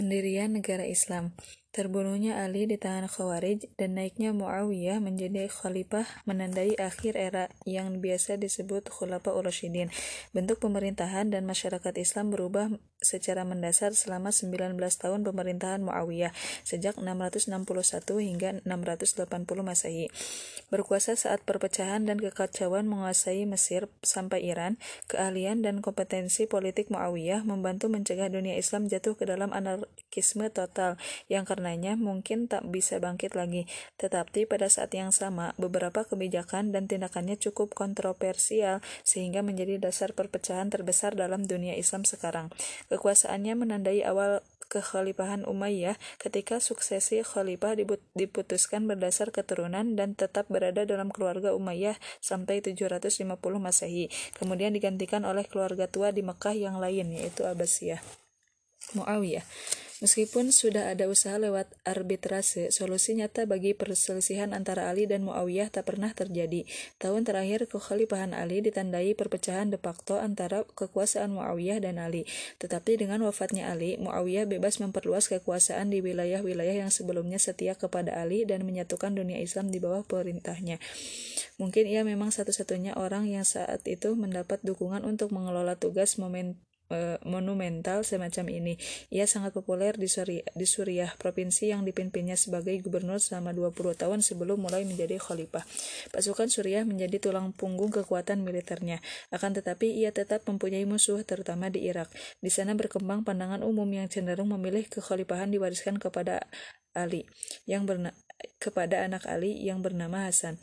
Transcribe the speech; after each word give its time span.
Pendirian 0.00 0.56
negara 0.56 0.88
Islam 0.88 1.36
Terbunuhnya 1.70 2.42
Ali 2.42 2.66
di 2.66 2.82
tangan 2.82 3.06
Khawarij 3.06 3.78
dan 3.78 3.94
naiknya 3.94 4.34
Muawiyah 4.34 4.98
menjadi 4.98 5.46
khalifah 5.46 6.02
menandai 6.26 6.74
akhir 6.74 7.14
era 7.14 7.46
yang 7.62 8.02
biasa 8.02 8.42
disebut 8.42 8.90
Khulafa 8.90 9.30
Urasyidin. 9.30 9.86
Bentuk 10.34 10.58
pemerintahan 10.58 11.30
dan 11.30 11.46
masyarakat 11.46 11.94
Islam 11.94 12.34
berubah 12.34 12.74
secara 12.98 13.46
mendasar 13.46 13.94
selama 13.94 14.34
19 14.34 14.74
tahun 14.76 15.22
pemerintahan 15.22 15.78
Muawiyah 15.86 16.34
sejak 16.66 16.98
661 16.98 17.54
hingga 18.18 18.58
680 18.66 19.30
Masehi. 19.62 20.10
Berkuasa 20.74 21.14
saat 21.14 21.46
perpecahan 21.46 22.02
dan 22.02 22.18
kekacauan 22.18 22.90
menguasai 22.90 23.46
Mesir 23.46 23.86
sampai 24.02 24.42
Iran, 24.42 24.74
keahlian 25.06 25.62
dan 25.62 25.86
kompetensi 25.86 26.50
politik 26.50 26.90
Muawiyah 26.90 27.46
membantu 27.46 27.86
mencegah 27.86 28.26
dunia 28.26 28.58
Islam 28.58 28.90
jatuh 28.90 29.14
ke 29.14 29.22
dalam 29.22 29.54
anarkisme 29.54 30.50
total 30.50 30.98
yang 31.30 31.46
karenanya 31.60 31.92
mungkin 32.00 32.48
tak 32.48 32.64
bisa 32.72 32.96
bangkit 33.04 33.36
lagi. 33.36 33.68
Tetapi 34.00 34.48
pada 34.48 34.72
saat 34.72 34.96
yang 34.96 35.12
sama, 35.12 35.52
beberapa 35.60 36.08
kebijakan 36.08 36.72
dan 36.72 36.88
tindakannya 36.88 37.36
cukup 37.36 37.76
kontroversial 37.76 38.80
sehingga 39.04 39.44
menjadi 39.44 39.76
dasar 39.76 40.16
perpecahan 40.16 40.72
terbesar 40.72 41.12
dalam 41.12 41.44
dunia 41.44 41.76
Islam 41.76 42.08
sekarang. 42.08 42.48
Kekuasaannya 42.88 43.60
menandai 43.60 44.00
awal 44.08 44.40
kekhalifahan 44.72 45.44
Umayyah 45.44 46.00
ketika 46.16 46.64
suksesi 46.64 47.20
khalifah 47.20 47.76
diputuskan 48.16 48.88
berdasar 48.88 49.28
keturunan 49.28 50.00
dan 50.00 50.16
tetap 50.16 50.48
berada 50.48 50.88
dalam 50.88 51.12
keluarga 51.12 51.52
Umayyah 51.52 52.00
sampai 52.24 52.64
750 52.64 53.36
Masehi. 53.60 54.08
Kemudian 54.32 54.72
digantikan 54.72 55.28
oleh 55.28 55.44
keluarga 55.44 55.92
tua 55.92 56.08
di 56.08 56.24
Mekah 56.24 56.56
yang 56.56 56.80
lain 56.80 57.12
yaitu 57.12 57.44
Abbasiyah. 57.44 58.00
Muawiyah 58.96 59.44
Meskipun 60.00 60.48
sudah 60.48 60.96
ada 60.96 61.12
usaha 61.12 61.36
lewat 61.36 61.76
arbitrase, 61.84 62.72
solusi 62.72 63.12
nyata 63.12 63.44
bagi 63.44 63.76
perselisihan 63.76 64.56
antara 64.56 64.88
Ali 64.88 65.04
dan 65.04 65.28
Muawiyah 65.28 65.68
tak 65.68 65.92
pernah 65.92 66.08
terjadi. 66.16 66.64
Tahun 66.96 67.20
terakhir 67.20 67.68
kekhalifahan 67.68 68.32
Ali 68.32 68.64
ditandai 68.64 69.12
perpecahan 69.12 69.68
de 69.68 69.76
facto 69.76 70.16
antara 70.16 70.64
kekuasaan 70.72 71.36
Muawiyah 71.36 71.84
dan 71.84 72.00
Ali. 72.00 72.24
Tetapi 72.64 72.96
dengan 72.96 73.20
wafatnya 73.28 73.68
Ali, 73.68 74.00
Muawiyah 74.00 74.48
bebas 74.48 74.80
memperluas 74.80 75.28
kekuasaan 75.28 75.92
di 75.92 76.00
wilayah-wilayah 76.00 76.80
yang 76.80 76.88
sebelumnya 76.88 77.36
setia 77.36 77.76
kepada 77.76 78.16
Ali 78.16 78.48
dan 78.48 78.64
menyatukan 78.64 79.12
dunia 79.12 79.36
Islam 79.36 79.68
di 79.68 79.84
bawah 79.84 80.00
perintahnya. 80.08 80.80
Mungkin 81.60 81.84
ia 81.84 82.08
memang 82.08 82.32
satu-satunya 82.32 82.96
orang 82.96 83.28
yang 83.28 83.44
saat 83.44 83.84
itu 83.84 84.16
mendapat 84.16 84.64
dukungan 84.64 85.04
untuk 85.04 85.28
mengelola 85.28 85.76
tugas 85.76 86.16
momen 86.16 86.56
Eh, 86.90 87.22
monumental 87.22 88.02
semacam 88.02 88.50
ini. 88.50 88.74
Ia 89.14 89.22
sangat 89.30 89.54
populer 89.54 89.94
di 89.94 90.10
Suriah, 90.10 90.42
di 90.58 90.66
Suriah, 90.66 91.14
provinsi 91.22 91.70
yang 91.70 91.86
dipimpinnya 91.86 92.34
sebagai 92.34 92.74
gubernur 92.82 93.22
selama 93.22 93.54
20 93.54 93.94
tahun 93.94 94.26
sebelum 94.26 94.58
mulai 94.58 94.82
menjadi 94.82 95.22
khalifah. 95.22 95.62
Pasukan 96.10 96.50
Suriah 96.50 96.82
menjadi 96.82 97.22
tulang 97.22 97.54
punggung 97.54 97.94
kekuatan 97.94 98.42
militernya. 98.42 98.98
Akan 99.30 99.54
tetapi 99.54 100.02
ia 100.02 100.10
tetap 100.10 100.42
mempunyai 100.50 100.82
musuh 100.82 101.22
terutama 101.22 101.70
di 101.70 101.86
Irak. 101.86 102.10
Di 102.42 102.50
sana 102.50 102.74
berkembang 102.74 103.22
pandangan 103.22 103.62
umum 103.62 103.86
yang 103.86 104.10
cenderung 104.10 104.50
memilih 104.50 104.90
kekhalifahan 104.90 105.54
diwariskan 105.54 105.94
kepada 106.02 106.42
Ali 106.90 107.22
yang 107.70 107.86
berna 107.86 108.10
kepada 108.58 109.06
anak 109.06 109.30
Ali 109.30 109.62
yang 109.62 109.78
bernama 109.78 110.26
Hasan. 110.26 110.58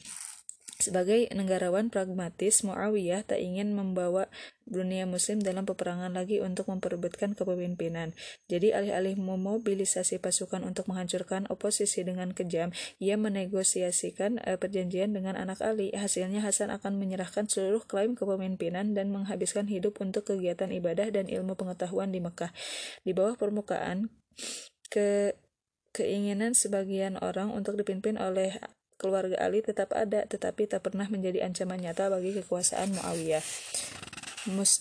Sebagai 0.77 1.25
negarawan 1.33 1.89
pragmatis, 1.89 2.61
Muawiyah 2.61 3.25
tak 3.25 3.41
ingin 3.41 3.73
membawa 3.73 4.29
dunia 4.69 5.09
muslim 5.09 5.41
dalam 5.41 5.65
peperangan 5.65 6.13
lagi 6.13 6.37
untuk 6.37 6.69
memperebutkan 6.69 7.33
kepemimpinan. 7.33 8.13
Jadi 8.45 8.77
alih-alih 8.77 9.17
memobilisasi 9.17 10.21
pasukan 10.21 10.61
untuk 10.61 10.85
menghancurkan 10.85 11.49
oposisi 11.49 12.05
dengan 12.05 12.29
kejam, 12.29 12.69
ia 13.01 13.17
menegosiasikan 13.17 14.37
uh, 14.45 14.61
perjanjian 14.61 15.17
dengan 15.17 15.33
anak 15.33 15.65
Ali. 15.65 15.89
Hasilnya 15.97 16.45
Hasan 16.45 16.69
akan 16.69 17.01
menyerahkan 17.01 17.49
seluruh 17.49 17.81
klaim 17.81 18.13
kepemimpinan 18.13 18.93
dan 18.93 19.09
menghabiskan 19.09 19.65
hidup 19.65 19.97
untuk 19.97 20.29
kegiatan 20.29 20.69
ibadah 20.69 21.09
dan 21.09 21.25
ilmu 21.25 21.57
pengetahuan 21.57 22.13
di 22.13 22.21
Mekah. 22.21 22.53
Di 23.01 23.17
bawah 23.17 23.33
permukaan, 23.33 24.13
ke 24.93 25.33
keinginan 25.97 26.53
sebagian 26.53 27.17
orang 27.17 27.49
untuk 27.49 27.73
dipimpin 27.73 28.21
oleh 28.21 28.61
keluarga 28.97 29.37
Ali 29.39 29.61
tetap 29.61 29.93
ada, 29.93 30.25
tetapi 30.25 30.67
tak 30.67 30.89
pernah 30.89 31.07
menjadi 31.07 31.45
ancaman 31.45 31.79
nyata 31.79 32.09
bagi 32.09 32.35
kekuasaan 32.37 32.97
Muawiyah. 32.97 33.45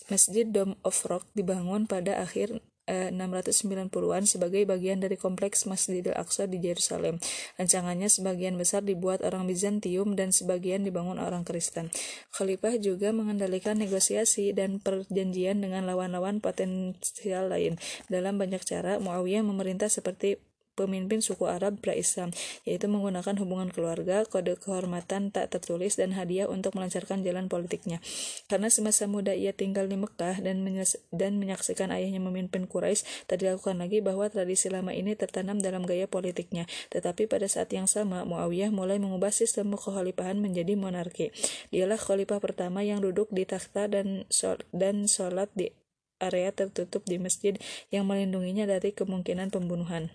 Masjid 0.07 0.47
Dome 0.47 0.79
of 0.83 0.97
Rock 1.05 1.27
dibangun 1.35 1.85
pada 1.85 2.23
akhir 2.23 2.63
eh, 2.87 3.11
690-an 3.11 4.23
sebagai 4.25 4.63
bagian 4.63 5.03
dari 5.03 5.19
kompleks 5.19 5.67
Masjidil 5.67 6.15
Aqsa 6.15 6.47
di 6.47 6.57
Yerusalem. 6.57 7.19
Rancangannya 7.59 8.07
sebagian 8.07 8.55
besar 8.55 8.81
dibuat 8.87 9.21
orang 9.21 9.45
Bizantium 9.45 10.15
dan 10.15 10.31
sebagian 10.31 10.87
dibangun 10.87 11.19
orang 11.19 11.43
Kristen. 11.43 11.91
Khalifah 12.33 12.79
juga 12.79 13.11
mengendalikan 13.11 13.77
negosiasi 13.77 14.55
dan 14.55 14.79
perjanjian 14.79 15.59
dengan 15.59 15.83
lawan-lawan 15.83 16.39
potensial 16.39 17.51
lain. 17.51 17.75
Dalam 18.07 18.39
banyak 18.39 18.63
cara, 18.63 18.97
Muawiyah 19.03 19.43
memerintah 19.43 19.91
seperti 19.91 20.39
pemimpin 20.77 21.25
suku 21.25 21.49
Arab 21.49 21.81
pra-Islam, 21.81 22.29
yaitu 22.69 22.85
menggunakan 22.85 23.33
hubungan 23.41 23.73
keluarga, 23.73 24.29
kode 24.29 24.61
kehormatan 24.61 25.33
tak 25.33 25.49
tertulis, 25.49 25.97
dan 25.97 26.13
hadiah 26.13 26.45
untuk 26.45 26.77
melancarkan 26.77 27.25
jalan 27.25 27.49
politiknya. 27.49 27.97
Karena 28.45 28.69
semasa 28.69 29.09
muda 29.09 29.33
ia 29.33 29.57
tinggal 29.57 29.89
di 29.89 29.97
Mekah 29.97 30.45
dan, 30.45 30.61
dan 31.09 31.31
menyaksikan 31.41 31.89
ayahnya 31.89 32.21
memimpin 32.21 32.69
Quraisy, 32.69 33.25
tak 33.25 33.41
dilakukan 33.41 33.81
lagi 33.81 34.05
bahwa 34.05 34.29
tradisi 34.29 34.69
lama 34.69 34.93
ini 34.93 35.17
tertanam 35.17 35.57
dalam 35.57 35.81
gaya 35.83 36.05
politiknya. 36.05 36.69
Tetapi 36.93 37.25
pada 37.25 37.49
saat 37.49 37.73
yang 37.73 37.89
sama, 37.89 38.21
Muawiyah 38.21 38.69
mulai 38.69 39.01
mengubah 39.01 39.33
sistem 39.33 39.73
kekhalifahan 39.73 40.37
menjadi 40.37 40.77
monarki. 40.77 41.33
Dialah 41.73 41.97
khalifah 41.97 42.37
pertama 42.37 42.85
yang 42.85 43.01
duduk 43.01 43.33
di 43.33 43.49
takhta 43.49 43.89
dan 43.89 44.29
sol 44.29 44.61
dan 44.75 45.09
sholat 45.09 45.49
di 45.57 45.73
area 46.17 46.49
tertutup 46.53 47.05
di 47.05 47.21
masjid 47.21 47.55
yang 47.93 48.09
melindunginya 48.09 48.65
dari 48.65 48.93
kemungkinan 48.93 49.53
pembunuhan. 49.53 50.09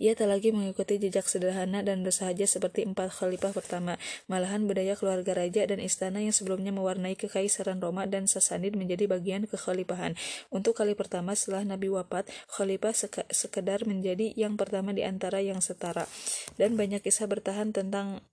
Ia 0.00 0.16
tak 0.16 0.32
lagi 0.32 0.48
mengikuti 0.48 0.96
jejak 0.96 1.28
sederhana 1.28 1.84
dan 1.84 2.00
bersahaja 2.00 2.48
seperti 2.48 2.88
empat 2.88 3.12
khalifah 3.12 3.52
pertama. 3.52 4.00
Malahan 4.24 4.64
budaya 4.64 4.96
keluarga 4.96 5.36
raja 5.36 5.68
dan 5.68 5.76
istana 5.76 6.24
yang 6.24 6.32
sebelumnya 6.32 6.72
mewarnai 6.72 7.20
kekaisaran 7.20 7.76
Roma 7.76 8.08
dan 8.08 8.24
Sasanid 8.24 8.72
menjadi 8.80 9.04
bagian 9.04 9.44
kekhalifahan. 9.44 10.16
Untuk 10.48 10.80
kali 10.80 10.96
pertama 10.96 11.36
setelah 11.36 11.68
Nabi 11.68 11.92
wafat, 11.92 12.28
khalifah 12.48 12.96
sekedar 13.28 13.84
menjadi 13.84 14.32
yang 14.32 14.56
pertama 14.56 14.96
di 14.96 15.04
antara 15.04 15.44
yang 15.44 15.60
setara. 15.60 16.08
Dan 16.56 16.80
banyak 16.80 17.04
kisah 17.04 17.28
bertahan 17.28 17.76
tentang 17.76 18.24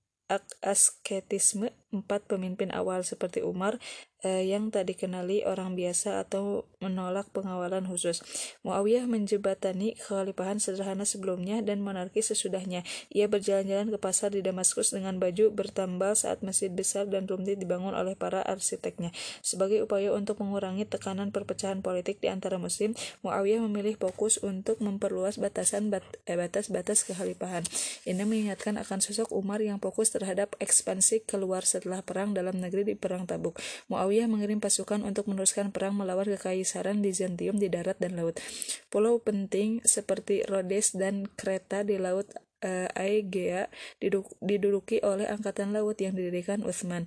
asketisme 0.65 1.69
empat 2.01 2.27
pemimpin 2.27 2.75
awal 2.75 3.07
seperti 3.07 3.39
Umar 3.39 3.79
eh, 4.25 4.43
yang 4.49 4.73
tak 4.73 4.89
dikenali 4.89 5.45
orang 5.45 5.77
biasa 5.77 6.25
atau 6.25 6.65
menolak 6.81 7.29
pengawalan 7.31 7.85
khusus. 7.85 8.25
Muawiyah 8.65 9.05
menjebatani 9.05 9.95
kekhalifahan 10.01 10.57
sederhana 10.57 11.05
sebelumnya 11.05 11.61
dan 11.61 11.85
monarki 11.85 12.25
sesudahnya. 12.25 12.81
Ia 13.13 13.29
berjalan-jalan 13.29 13.93
ke 13.93 13.97
pasar 14.01 14.33
di 14.33 14.41
Damaskus 14.41 14.91
dengan 14.91 15.21
baju 15.21 15.53
bertambal 15.53 16.17
saat 16.17 16.41
masjid 16.41 16.73
besar 16.73 17.05
dan 17.07 17.29
rumit 17.29 17.61
dibangun 17.61 17.93
oleh 17.93 18.17
para 18.17 18.41
arsiteknya. 18.41 19.13
Sebagai 19.45 19.85
upaya 19.85 20.11
untuk 20.11 20.41
mengurangi 20.41 20.83
tekanan 20.89 21.29
perpecahan 21.29 21.85
politik 21.85 22.19
di 22.19 22.27
antara 22.27 22.57
muslim, 22.57 22.97
Muawiyah 23.21 23.61
memilih 23.63 23.95
fokus 23.95 24.41
untuk 24.41 24.81
memperluas 24.81 25.37
batasan 25.37 25.93
bat, 25.93 26.03
eh, 26.25 26.35
batas-batas 26.35 27.05
kekhalifahan. 27.05 27.63
Ini 28.03 28.25
mengingatkan 28.25 28.81
akan 28.81 28.99
sosok 28.99 29.29
Umar 29.31 29.61
yang 29.61 29.77
fokus 29.77 30.09
terhadap 30.09 30.57
ekspansi 30.57 31.25
keluar 31.29 31.61
setelah 31.85 32.01
perang 32.01 32.33
dalam 32.33 32.57
negeri 32.57 32.81
di 32.81 32.95
Perang 32.97 33.29
Tabuk. 33.29 33.61
Muawiyah 33.93 34.25
mengirim 34.25 34.57
pasukan 34.57 35.05
untuk 35.05 35.29
meneruskan 35.29 35.69
perang 35.69 35.93
melawan 35.93 36.25
kekaisaran 36.25 36.97
Bizantium 36.97 37.61
di 37.61 37.69
darat 37.69 38.01
dan 38.01 38.17
laut. 38.17 38.41
Pulau 38.89 39.21
penting 39.21 39.85
seperti 39.85 40.41
Rhodes 40.49 40.97
dan 40.97 41.29
Kreta 41.37 41.85
di 41.85 42.01
laut 42.01 42.33
uh, 42.65 42.89
Aegea 42.97 43.69
diduduki 44.41 44.99
oleh 45.05 45.29
angkatan 45.29 45.69
laut 45.69 46.01
yang 46.01 46.17
didirikan 46.17 46.65
Utsman. 46.65 47.05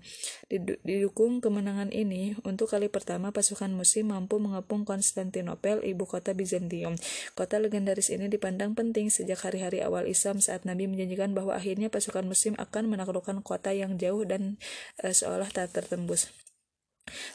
Didukung 0.86 1.42
kemenangan 1.42 1.90
ini, 1.90 2.38
untuk 2.46 2.70
kali 2.70 2.86
pertama 2.86 3.34
pasukan 3.34 3.74
Muslim 3.74 4.14
mampu 4.14 4.38
mengepung 4.38 4.86
Konstantinopel, 4.86 5.82
ibu 5.82 6.06
kota 6.06 6.32
Bizantium. 6.32 6.94
Kota 7.34 7.58
legendaris 7.58 8.14
ini 8.14 8.30
dipandang 8.30 8.78
penting 8.78 9.10
sejak 9.10 9.42
hari-hari 9.42 9.82
awal 9.82 10.06
Islam 10.06 10.38
saat 10.38 10.62
Nabi 10.62 10.86
menjanjikan 10.86 11.34
bahwa 11.34 11.58
akhirnya 11.58 11.90
pasukan 11.90 12.22
Muslim 12.24 12.54
akan 12.56 12.86
menaklukkan 12.86 13.42
kota 13.42 13.74
yang 13.74 13.98
jauh 13.98 14.22
dan 14.22 14.56
uh, 15.02 15.10
seolah 15.10 15.50
tak 15.50 15.74
tertembus. 15.74 16.30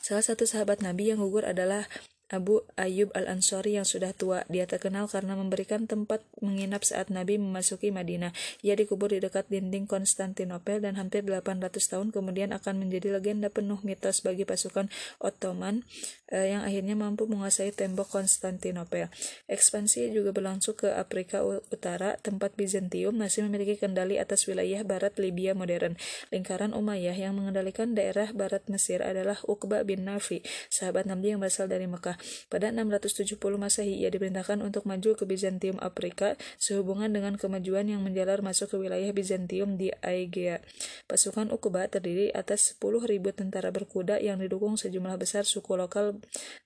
Salah 0.06 0.22
satu 0.22 0.46
sahabat 0.46 0.86
Nabi 0.86 1.10
yang 1.10 1.20
gugur 1.20 1.50
adalah 1.50 1.90
Abu 2.34 2.66
Ayyub 2.82 3.14
Al-Ansari 3.14 3.78
yang 3.78 3.86
sudah 3.86 4.10
tua. 4.18 4.42
Dia 4.50 4.66
terkenal 4.66 5.06
karena 5.06 5.38
memberikan 5.38 5.86
tempat 5.86 6.26
menginap 6.42 6.82
saat 6.82 7.14
Nabi 7.14 7.38
memasuki 7.38 7.94
Madinah. 7.94 8.34
Ia 8.66 8.74
dikubur 8.74 9.14
di 9.14 9.22
dekat 9.22 9.54
dinding 9.54 9.86
Konstantinopel 9.86 10.82
dan 10.82 10.98
hampir 10.98 11.22
800 11.22 11.70
tahun 11.78 12.10
kemudian 12.10 12.50
akan 12.58 12.82
menjadi 12.82 13.22
legenda 13.22 13.54
penuh 13.54 13.78
mitos 13.86 14.26
bagi 14.26 14.50
pasukan 14.50 14.90
Ottoman 15.22 15.86
eh, 16.34 16.58
yang 16.58 16.66
akhirnya 16.66 16.98
mampu 16.98 17.30
menguasai 17.30 17.70
tembok 17.70 18.10
Konstantinopel. 18.10 19.14
Ekspansi 19.46 20.10
juga 20.10 20.34
berlangsung 20.34 20.74
ke 20.74 20.90
Afrika 20.90 21.46
Utara, 21.46 22.18
tempat 22.18 22.58
Bizantium 22.58 23.14
masih 23.14 23.46
memiliki 23.46 23.78
kendali 23.78 24.18
atas 24.18 24.50
wilayah 24.50 24.82
barat 24.82 25.14
Libya 25.22 25.54
modern. 25.54 26.02
Lingkaran 26.34 26.74
Umayyah 26.74 27.14
yang 27.14 27.38
mengendalikan 27.38 27.94
daerah 27.94 28.34
barat 28.34 28.66
Mesir 28.74 29.06
adalah 29.06 29.38
Uqba 29.46 29.86
bin 29.86 30.10
Nafi, 30.10 30.42
sahabat 30.74 31.06
Nabi 31.06 31.38
yang 31.38 31.40
berasal 31.44 31.70
dari 31.70 31.86
Mekah. 31.86 32.18
Pada 32.48 32.72
670 32.74 33.38
Masehi, 33.60 34.04
ia 34.04 34.10
diperintahkan 34.10 34.64
untuk 34.64 34.88
maju 34.90 35.16
ke 35.16 35.24
Bizantium 35.28 35.78
Afrika 35.84 36.40
sehubungan 36.58 37.12
dengan 37.12 37.36
kemajuan 37.36 37.90
yang 37.90 38.02
menjalar 38.02 38.40
masuk 38.42 38.76
ke 38.76 38.78
wilayah 38.88 39.12
Bizantium 39.12 39.76
di 39.76 39.94
Aegea. 40.02 40.64
Pasukan 41.06 41.52
Uqba 41.52 41.88
terdiri 41.92 42.32
atas 42.32 42.76
10.000 42.80 43.08
tentara 43.36 43.70
berkuda 43.70 44.18
yang 44.20 44.42
didukung 44.42 44.80
sejumlah 44.80 45.16
besar 45.20 45.44
suku 45.46 45.76
lokal 45.76 46.20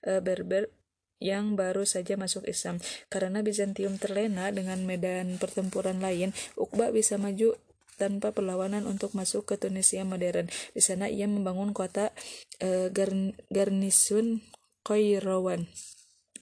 e, 0.06 0.22
Berber 0.22 0.70
yang 1.18 1.58
baru 1.58 1.82
saja 1.82 2.14
masuk 2.14 2.46
Islam. 2.46 2.78
Karena 3.10 3.42
Bizantium 3.42 3.98
terlena 3.98 4.54
dengan 4.54 4.78
medan 4.86 5.36
pertempuran 5.36 5.98
lain, 5.98 6.30
Uqba 6.54 6.94
bisa 6.94 7.18
maju 7.18 7.58
tanpa 7.98 8.30
perlawanan 8.30 8.86
untuk 8.86 9.12
masuk 9.18 9.44
ke 9.44 9.54
Tunisia 9.58 10.06
modern. 10.06 10.46
Di 10.72 10.78
sana 10.78 11.10
ia 11.10 11.26
membangun 11.26 11.74
kota 11.74 12.14
uh, 12.62 12.88
garnisun 13.50 14.40
Koirawan. 14.88 15.68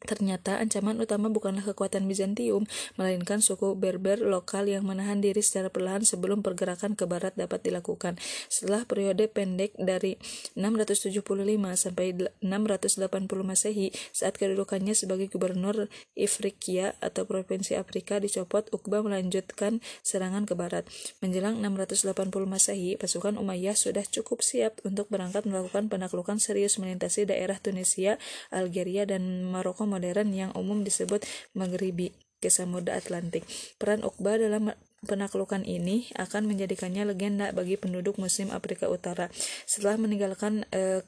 Ternyata 0.06 0.62
ancaman 0.62 1.03
utama 1.03 1.26
bukanlah 1.26 1.67
kekuatan 1.67 2.06
Bizantium, 2.06 2.64
melainkan 2.94 3.43
suku 3.43 3.75
Berber 3.75 4.23
lokal 4.23 4.70
yang 4.70 4.87
menahan 4.87 5.19
diri 5.19 5.43
secara 5.43 5.69
perlahan 5.69 6.06
sebelum 6.06 6.47
pergerakan 6.47 6.94
ke 6.94 7.05
barat 7.11 7.35
dapat 7.35 7.67
dilakukan. 7.67 8.17
Setelah 8.47 8.87
periode 8.87 9.26
pendek 9.26 9.75
dari 9.75 10.14
675 10.55 11.26
sampai 11.75 12.14
680 12.41 13.43
Masehi, 13.43 13.91
saat 14.14 14.38
kedudukannya 14.38 14.94
sebagai 14.94 15.26
gubernur 15.26 15.91
Ifriqiya 16.14 17.02
atau 17.02 17.26
provinsi 17.26 17.75
Afrika 17.75 18.23
dicopot, 18.23 18.70
Uqba 18.70 19.02
melanjutkan 19.02 19.82
serangan 20.06 20.47
ke 20.47 20.55
barat. 20.55 20.87
Menjelang 21.19 21.59
680 21.59 22.14
Masehi, 22.47 22.94
pasukan 22.94 23.35
Umayyah 23.37 23.75
sudah 23.75 24.06
cukup 24.06 24.47
siap 24.47 24.79
untuk 24.87 25.11
berangkat 25.11 25.44
melakukan 25.50 25.91
penaklukan 25.91 26.38
serius 26.38 26.79
melintasi 26.79 27.26
daerah 27.26 27.59
Tunisia, 27.59 28.23
Algeria, 28.55 29.02
dan 29.09 29.50
Maroko 29.50 29.88
modern 29.96 30.37
yang 30.37 30.52
umum 30.52 30.84
disebut 30.84 31.25
Maghribi 31.56 32.12
ke 32.44 32.52
Samudra 32.52 33.00
Atlantik. 33.00 33.48
Peran 33.81 34.04
Uqba 34.04 34.37
dalam 34.37 34.76
penaklukan 35.04 35.60
ini 35.69 36.08
akan 36.16 36.48
menjadikannya 36.48 37.04
legenda 37.04 37.52
bagi 37.52 37.76
penduduk 37.76 38.16
Muslim 38.16 38.48
Afrika 38.48 38.88
Utara. 38.88 39.28
Setelah 39.69 40.00
meninggalkan 40.00 40.64
e, 40.72 41.04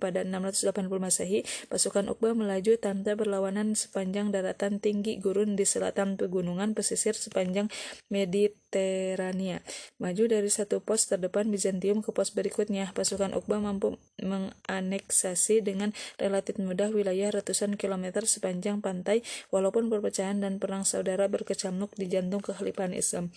pada 0.00 0.24
680 0.24 0.88
Masehi, 0.96 1.44
pasukan 1.68 2.08
Uqba 2.08 2.32
melaju 2.32 2.72
tanpa 2.80 3.12
berlawanan 3.12 3.76
sepanjang 3.76 4.32
daratan 4.32 4.80
tinggi 4.80 5.20
gurun 5.20 5.54
di 5.60 5.68
selatan 5.68 6.16
pegunungan 6.16 6.72
pesisir 6.72 7.12
sepanjang 7.12 7.68
Mediterania. 8.08 9.60
Maju 10.00 10.24
dari 10.32 10.48
satu 10.48 10.80
pos 10.80 11.04
terdepan 11.04 11.52
Bizantium 11.52 12.00
ke 12.00 12.16
pos 12.16 12.32
berikutnya, 12.32 12.96
pasukan 12.96 13.36
Uqba 13.36 13.60
mampu 13.60 14.00
menganeksasi 14.24 15.60
dengan 15.60 15.92
relatif 16.16 16.56
mudah 16.56 16.88
wilayah 16.88 17.28
ratusan 17.28 17.76
kilometer 17.76 18.24
sepanjang 18.24 18.80
pantai 18.80 19.20
walaupun 19.52 19.92
perpecahan 19.92 20.40
dan 20.40 20.56
perang 20.56 20.88
saudara 20.88 21.28
berkecamuk 21.28 21.92
di 21.98 22.08
jantung 22.08 22.40
kekhalifahan 22.40 23.01
Islam. 23.02 23.34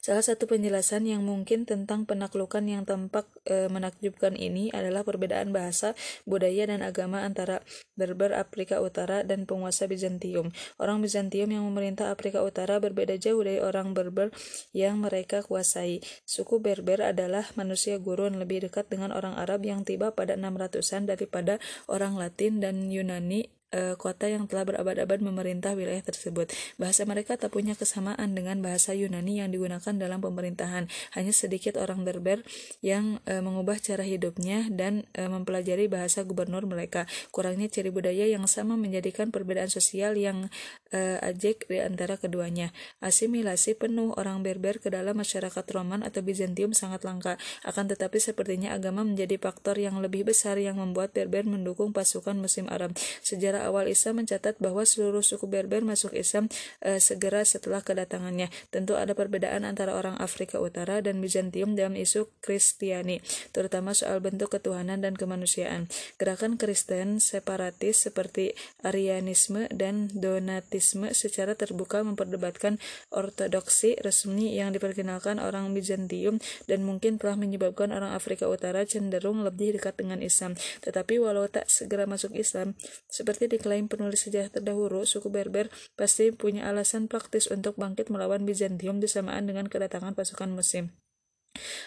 Salah 0.00 0.24
satu 0.24 0.48
penjelasan 0.48 1.04
yang 1.04 1.20
mungkin 1.20 1.68
tentang 1.68 2.08
penaklukan 2.08 2.64
yang 2.64 2.88
tampak 2.88 3.28
e, 3.44 3.68
menakjubkan 3.68 4.32
ini 4.32 4.72
adalah 4.72 5.04
perbedaan 5.04 5.52
bahasa, 5.52 5.92
budaya, 6.24 6.64
dan 6.64 6.80
agama 6.80 7.28
antara 7.28 7.60
Berber 7.92 8.32
Afrika 8.32 8.80
Utara 8.80 9.20
dan 9.20 9.44
penguasa 9.44 9.84
Bizantium. 9.84 10.48
Orang 10.80 11.04
Bizantium 11.04 11.52
yang 11.52 11.68
memerintah 11.68 12.08
Afrika 12.08 12.40
Utara 12.40 12.80
berbeda 12.80 13.20
jauh 13.20 13.44
dari 13.44 13.60
orang 13.60 13.92
Berber 13.92 14.32
yang 14.72 15.04
mereka 15.04 15.44
kuasai. 15.44 16.00
Suku 16.24 16.56
Berber 16.56 17.12
adalah 17.12 17.44
manusia 17.52 18.00
gurun 18.00 18.40
lebih 18.40 18.64
dekat 18.64 18.88
dengan 18.88 19.12
orang 19.12 19.36
Arab 19.36 19.60
yang 19.60 19.84
tiba 19.84 20.16
pada 20.16 20.40
600-an 20.40 21.04
daripada 21.04 21.60
orang 21.84 22.16
Latin 22.16 22.64
dan 22.64 22.88
Yunani 22.88 23.55
uh, 23.72 23.94
kota 23.98 24.30
yang 24.30 24.46
telah 24.46 24.68
berabad-abad 24.68 25.18
memerintah 25.22 25.72
wilayah 25.74 26.02
tersebut. 26.02 26.52
Bahasa 26.76 27.08
mereka 27.08 27.38
tak 27.40 27.54
punya 27.54 27.72
kesamaan 27.78 28.36
dengan 28.36 28.60
bahasa 28.60 28.92
Yunani 28.92 29.40
yang 29.40 29.50
digunakan 29.50 29.94
dalam 29.96 30.20
pemerintahan. 30.20 30.90
Hanya 31.16 31.32
sedikit 31.32 31.80
orang 31.80 32.04
Berber 32.04 32.42
yang 32.84 33.22
uh, 33.26 33.40
mengubah 33.40 33.80
cara 33.80 34.04
hidupnya 34.04 34.68
dan 34.68 35.08
uh, 35.16 35.30
mempelajari 35.30 35.88
bahasa 35.88 36.22
gubernur 36.22 36.66
mereka. 36.68 37.08
Kurangnya 37.32 37.70
ciri 37.70 37.88
budaya 37.90 38.28
yang 38.28 38.44
sama 38.50 38.74
menjadikan 38.76 39.30
perbedaan 39.32 39.72
sosial 39.72 40.18
yang 40.18 40.52
uh, 40.92 41.18
ajek 41.24 41.70
di 41.70 41.80
antara 41.80 42.20
keduanya. 42.20 42.70
Asimilasi 43.00 43.78
penuh 43.78 44.12
orang 44.18 44.42
Berber 44.44 44.78
ke 44.82 44.92
dalam 44.92 45.16
masyarakat 45.16 45.64
Roman 45.72 46.04
atau 46.04 46.20
Bizantium 46.20 46.76
sangat 46.76 47.06
langka. 47.06 47.40
Akan 47.64 47.88
tetapi 47.88 48.20
sepertinya 48.20 48.76
agama 48.76 49.06
menjadi 49.06 49.40
faktor 49.40 49.80
yang 49.80 49.98
lebih 50.02 50.28
besar 50.28 50.60
yang 50.60 50.76
membuat 50.76 51.14
Berber 51.16 51.46
mendukung 51.48 51.96
pasukan 51.96 52.36
musim 52.36 52.68
Arab. 52.68 52.92
Sejarah 53.22 53.55
sejarah 53.56 53.72
awal 53.72 53.88
Islam 53.88 54.20
mencatat 54.20 54.60
bahwa 54.60 54.84
seluruh 54.84 55.24
suku 55.24 55.48
Berber 55.48 55.80
masuk 55.80 56.12
Islam 56.12 56.52
e, 56.84 57.00
segera 57.00 57.40
setelah 57.40 57.80
kedatangannya. 57.80 58.52
Tentu 58.68 59.00
ada 59.00 59.16
perbedaan 59.16 59.64
antara 59.64 59.96
orang 59.96 60.20
Afrika 60.20 60.60
Utara 60.60 61.00
dan 61.00 61.24
Bizantium 61.24 61.72
dalam 61.72 61.96
isu 61.96 62.28
Kristiani, 62.44 63.24
terutama 63.56 63.96
soal 63.96 64.20
bentuk 64.20 64.52
ketuhanan 64.52 65.00
dan 65.00 65.16
kemanusiaan. 65.16 65.88
Gerakan 66.20 66.60
Kristen 66.60 67.16
separatis 67.16 68.04
seperti 68.04 68.52
Arianisme 68.84 69.72
dan 69.72 70.12
Donatisme 70.12 71.16
secara 71.16 71.56
terbuka 71.56 72.04
memperdebatkan 72.04 72.76
ortodoksi 73.08 73.96
resmi 74.04 74.52
yang 74.52 74.76
diperkenalkan 74.76 75.40
orang 75.40 75.72
Bizantium 75.72 76.44
dan 76.68 76.84
mungkin 76.84 77.16
telah 77.16 77.40
menyebabkan 77.40 77.88
orang 77.96 78.12
Afrika 78.12 78.52
Utara 78.52 78.84
cenderung 78.84 79.40
lebih 79.40 79.80
dekat 79.80 79.96
dengan 79.96 80.20
Islam. 80.20 80.52
Tetapi 80.84 81.16
walau 81.16 81.48
tak 81.48 81.72
segera 81.72 82.04
masuk 82.04 82.36
Islam, 82.36 82.76
seperti 83.06 83.45
diklaim 83.46 83.88
penulis 83.88 84.26
sejarah 84.26 84.50
terdahulu, 84.50 85.06
suku 85.08 85.30
Berber 85.30 85.72
pasti 85.94 86.34
punya 86.34 86.68
alasan 86.68 87.06
praktis 87.06 87.48
untuk 87.48 87.78
bangkit 87.80 88.10
melawan 88.12 88.44
Bizantium 88.44 88.98
bersamaan 88.98 89.48
dengan 89.48 89.70
kedatangan 89.70 90.12
pasukan 90.12 90.52
Muslim. 90.52 90.92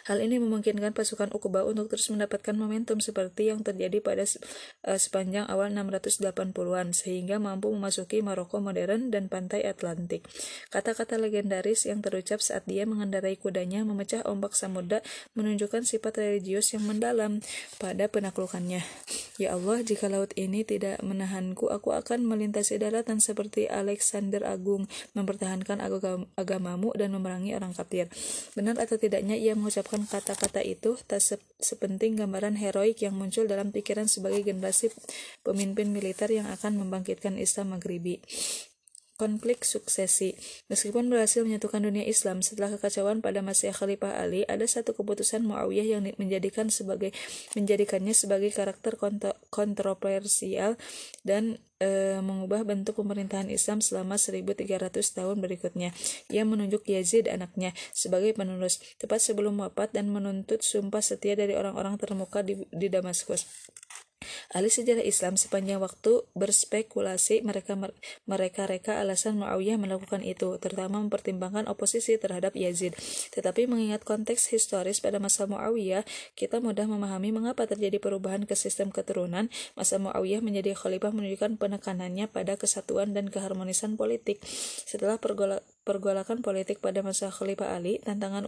Hal 0.10 0.20
ini 0.24 0.42
memungkinkan 0.42 0.92
pasukan 0.96 1.32
Uqba 1.36 1.66
untuk 1.66 1.92
terus 1.92 2.10
mendapatkan 2.12 2.56
momentum 2.56 3.00
seperti 3.00 3.52
yang 3.52 3.62
terjadi 3.66 4.02
pada 4.02 4.26
uh, 4.26 5.00
sepanjang 5.00 5.46
awal 5.48 5.72
680-an 5.74 6.92
sehingga 6.96 7.38
mampu 7.38 7.72
memasuki 7.72 8.22
Maroko 8.26 8.60
modern 8.60 9.10
dan 9.14 9.28
pantai 9.28 9.66
Atlantik. 9.66 10.26
Kata-kata 10.70 11.18
legendaris 11.18 11.88
yang 11.88 12.02
terucap 12.02 12.42
saat 12.42 12.66
dia 12.66 12.84
mengendarai 12.90 13.38
kudanya 13.38 13.82
memecah 13.86 14.26
ombak 14.26 14.54
samudra 14.58 15.00
menunjukkan 15.34 15.86
sifat 15.86 16.22
religius 16.22 16.74
yang 16.74 16.86
mendalam 16.86 17.40
pada 17.78 18.06
penaklukannya. 18.12 18.82
Ya 19.40 19.56
Allah, 19.56 19.80
jika 19.84 20.12
laut 20.12 20.36
ini 20.36 20.68
tidak 20.68 21.00
menahanku, 21.00 21.72
aku 21.72 21.96
akan 21.96 22.28
melintasi 22.28 22.76
daratan 22.76 23.24
seperti 23.24 23.72
Alexander 23.72 24.44
Agung, 24.44 24.92
mempertahankan 25.16 25.80
agamamu 26.36 26.92
dan 26.96 27.16
memerangi 27.16 27.56
orang 27.56 27.72
kafir. 27.72 28.12
Benar 28.56 28.76
atau 28.80 29.00
tidaknya 29.00 29.40
ia 29.40 29.56
mengucapkan 29.60 30.08
kata-kata 30.08 30.64
itu 30.64 30.96
tak 31.04 31.20
sepenting 31.60 32.16
gambaran 32.16 32.56
heroik 32.56 33.04
yang 33.04 33.20
muncul 33.20 33.46
dalam 33.46 33.76
pikiran 33.76 34.08
sebagai 34.08 34.42
generasi 34.48 34.90
pemimpin 35.44 35.92
militer 35.92 36.32
yang 36.32 36.48
akan 36.48 36.80
membangkitkan 36.80 37.36
Islam 37.36 37.76
Maghribi 37.76 38.24
konflik 39.20 39.68
suksesi. 39.68 40.40
Meskipun 40.72 41.12
berhasil 41.12 41.44
menyatukan 41.44 41.84
dunia 41.84 42.08
Islam 42.08 42.40
setelah 42.40 42.72
kekacauan 42.80 43.20
pada 43.20 43.44
masa 43.44 43.76
Khalifah 43.76 44.16
Ali, 44.16 44.48
ada 44.48 44.64
satu 44.64 44.96
keputusan 44.96 45.44
Muawiyah 45.44 46.00
yang 46.00 46.02
menjadikan 46.16 46.72
sebagai 46.72 47.12
menjadikannya 47.60 48.16
sebagai 48.16 48.56
karakter 48.56 48.96
kontroversial 49.52 50.80
dan 51.28 51.60
e, 51.84 52.20
mengubah 52.24 52.64
bentuk 52.64 52.96
pemerintahan 53.04 53.52
Islam 53.52 53.84
selama 53.84 54.16
1300 54.16 54.64
tahun 54.96 55.38
berikutnya. 55.44 55.92
Ia 56.32 56.48
menunjuk 56.48 56.88
Yazid 56.88 57.28
anaknya 57.28 57.76
sebagai 57.92 58.32
penerus 58.32 58.80
tepat 59.04 59.20
sebelum 59.20 59.60
wafat 59.60 60.00
dan 60.00 60.08
menuntut 60.16 60.64
sumpah 60.64 61.04
setia 61.04 61.36
dari 61.36 61.60
orang-orang 61.60 62.00
termuka 62.00 62.40
di, 62.40 62.64
di 62.72 62.88
Damaskus. 62.88 63.44
Ahli 64.50 64.68
sejarah 64.74 65.06
Islam 65.06 65.38
sepanjang 65.38 65.78
waktu 65.78 66.26
berspekulasi 66.34 67.46
mereka 67.46 67.78
mereka 68.26 68.66
reka 68.66 68.98
alasan 68.98 69.38
Muawiyah 69.40 69.78
melakukan 69.78 70.26
itu, 70.26 70.58
terutama 70.58 71.00
mempertimbangkan 71.00 71.70
oposisi 71.70 72.18
terhadap 72.18 72.58
Yazid. 72.58 72.98
Tetapi 73.32 73.70
mengingat 73.70 74.04
konteks 74.04 74.50
historis 74.50 75.00
pada 75.00 75.22
masa 75.22 75.46
Muawiyah, 75.46 76.04
kita 76.34 76.60
mudah 76.60 76.90
memahami 76.90 77.30
mengapa 77.30 77.70
terjadi 77.70 78.02
perubahan 78.02 78.44
ke 78.44 78.58
sistem 78.58 78.90
keturunan. 78.90 79.48
Masa 79.78 80.02
Muawiyah 80.02 80.42
menjadi 80.42 80.76
khalifah 80.76 81.14
menunjukkan 81.14 81.62
penekanannya 81.62 82.28
pada 82.28 82.58
kesatuan 82.58 83.14
dan 83.14 83.32
keharmonisan 83.32 83.96
politik. 83.96 84.42
Setelah 84.84 85.22
pergolakan 85.86 86.42
politik 86.44 86.82
pada 86.84 87.06
masa 87.06 87.30
Khalifah 87.30 87.78
Ali, 87.78 88.02
tantangan 88.02 88.44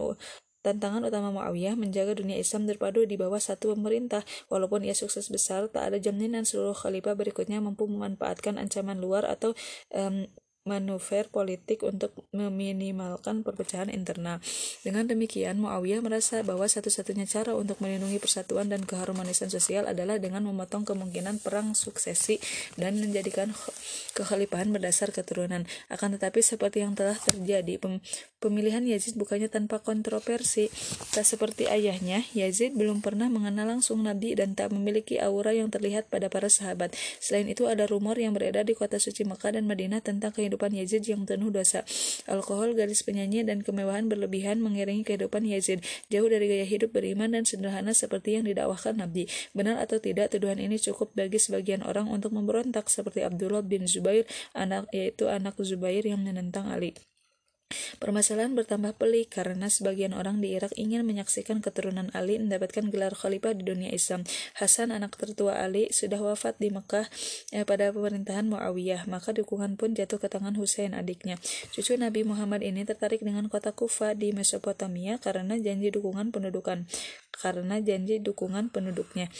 Tantangan 0.62 1.02
utama 1.02 1.34
Muawiyah 1.34 1.74
menjaga 1.74 2.14
dunia 2.14 2.38
Islam 2.38 2.70
terpadu 2.70 3.02
di 3.02 3.18
bawah 3.18 3.42
satu 3.42 3.74
pemerintah. 3.74 4.22
Walaupun 4.46 4.86
ia 4.86 4.94
sukses 4.94 5.26
besar, 5.26 5.66
tak 5.66 5.90
ada 5.90 5.98
jaminan 5.98 6.46
seluruh 6.46 6.74
khalifah 6.74 7.18
berikutnya 7.18 7.58
mampu 7.58 7.90
memanfaatkan 7.90 8.62
ancaman 8.62 9.02
luar 9.02 9.26
atau 9.26 9.58
um, 9.90 10.30
manuver 10.62 11.26
politik 11.26 11.82
untuk 11.82 12.14
meminimalkan 12.30 13.42
perpecahan 13.42 13.90
internal. 13.90 14.38
Dengan 14.86 15.10
demikian, 15.10 15.58
Muawiyah 15.58 15.98
merasa 15.98 16.46
bahwa 16.46 16.62
satu-satunya 16.62 17.26
cara 17.26 17.58
untuk 17.58 17.82
melindungi 17.82 18.22
persatuan 18.22 18.70
dan 18.70 18.86
keharmonisan 18.86 19.50
sosial 19.50 19.90
adalah 19.90 20.22
dengan 20.22 20.46
memotong 20.46 20.86
kemungkinan 20.86 21.42
perang 21.42 21.74
suksesi 21.74 22.38
dan 22.78 23.02
menjadikan 23.02 23.50
kekhalifahan 24.14 24.70
berdasar 24.70 25.10
keturunan. 25.10 25.66
Akan 25.90 26.14
tetapi 26.14 26.38
seperti 26.46 26.86
yang 26.86 26.94
telah 26.94 27.18
terjadi, 27.18 27.82
pemilihan 28.42 28.82
Yazid 28.82 29.14
bukannya 29.14 29.46
tanpa 29.46 29.78
kontroversi. 29.78 30.66
Tak 31.14 31.22
seperti 31.22 31.70
ayahnya, 31.70 32.26
Yazid 32.34 32.74
belum 32.74 32.98
pernah 32.98 33.30
mengenal 33.30 33.78
langsung 33.78 34.02
Nabi 34.02 34.34
dan 34.34 34.58
tak 34.58 34.74
memiliki 34.74 35.22
aura 35.22 35.54
yang 35.54 35.70
terlihat 35.70 36.10
pada 36.10 36.26
para 36.26 36.50
sahabat. 36.50 36.98
Selain 37.22 37.46
itu 37.46 37.70
ada 37.70 37.86
rumor 37.86 38.18
yang 38.18 38.34
beredar 38.34 38.66
di 38.66 38.74
kota 38.74 38.98
suci 38.98 39.22
Mekah 39.22 39.54
dan 39.54 39.70
Madinah 39.70 40.02
tentang 40.02 40.34
kehidupan 40.34 40.74
Yazid 40.74 41.06
yang 41.06 41.22
penuh 41.22 41.54
dosa. 41.54 41.86
Alkohol, 42.26 42.74
gadis 42.74 43.06
penyanyi, 43.06 43.46
dan 43.46 43.62
kemewahan 43.62 44.10
berlebihan 44.10 44.58
mengiringi 44.58 45.06
kehidupan 45.06 45.46
Yazid, 45.46 45.86
jauh 46.10 46.26
dari 46.26 46.50
gaya 46.50 46.66
hidup 46.66 46.90
beriman 46.90 47.30
dan 47.38 47.46
sederhana 47.46 47.94
seperti 47.94 48.40
yang 48.40 48.44
didakwahkan 48.48 48.98
Nabi. 48.98 49.30
Benar 49.54 49.78
atau 49.78 50.02
tidak, 50.02 50.34
tuduhan 50.34 50.58
ini 50.58 50.82
cukup 50.82 51.14
bagi 51.14 51.38
sebagian 51.38 51.86
orang 51.86 52.10
untuk 52.10 52.34
memberontak 52.34 52.90
seperti 52.90 53.22
Abdullah 53.22 53.62
bin 53.62 53.86
Zubair, 53.86 54.26
anak 54.56 54.90
yaitu 54.90 55.28
anak 55.30 55.54
Zubair 55.60 56.02
yang 56.02 56.24
menentang 56.24 56.72
Ali. 56.72 57.11
Permasalahan 57.98 58.54
bertambah 58.56 58.96
pelik 58.96 59.34
karena 59.36 59.68
sebagian 59.68 60.12
orang 60.12 60.40
di 60.40 60.54
Irak 60.56 60.72
ingin 60.74 61.04
menyaksikan 61.06 61.60
keturunan 61.60 62.08
Ali 62.12 62.38
mendapatkan 62.38 62.88
gelar 62.92 63.14
khalifah 63.16 63.56
di 63.56 63.62
dunia 63.66 63.90
Islam. 63.90 64.24
Hasan, 64.58 64.90
anak 64.94 65.16
tertua 65.16 65.60
Ali, 65.60 65.90
sudah 65.92 66.18
wafat 66.20 66.58
di 66.58 66.72
Mekah 66.72 67.06
eh, 67.54 67.64
pada 67.68 67.92
pemerintahan 67.94 68.48
Muawiyah, 68.48 69.06
maka 69.06 69.30
dukungan 69.30 69.78
pun 69.78 69.94
jatuh 69.94 70.18
ke 70.18 70.28
tangan 70.28 70.56
Husain 70.58 70.92
adiknya. 70.92 71.40
Cucu 71.72 71.96
Nabi 71.96 72.26
Muhammad 72.26 72.60
ini 72.66 72.84
tertarik 72.84 73.24
dengan 73.24 73.46
kota 73.46 73.72
Kufa 73.72 74.12
di 74.18 74.34
Mesopotamia 74.34 75.16
karena 75.22 75.56
janji 75.58 75.88
dukungan 75.94 76.34
pendudukan 76.34 76.84
karena 77.32 77.80
janji 77.80 78.18
dukungan 78.18 78.68
penduduknya. 78.68 79.32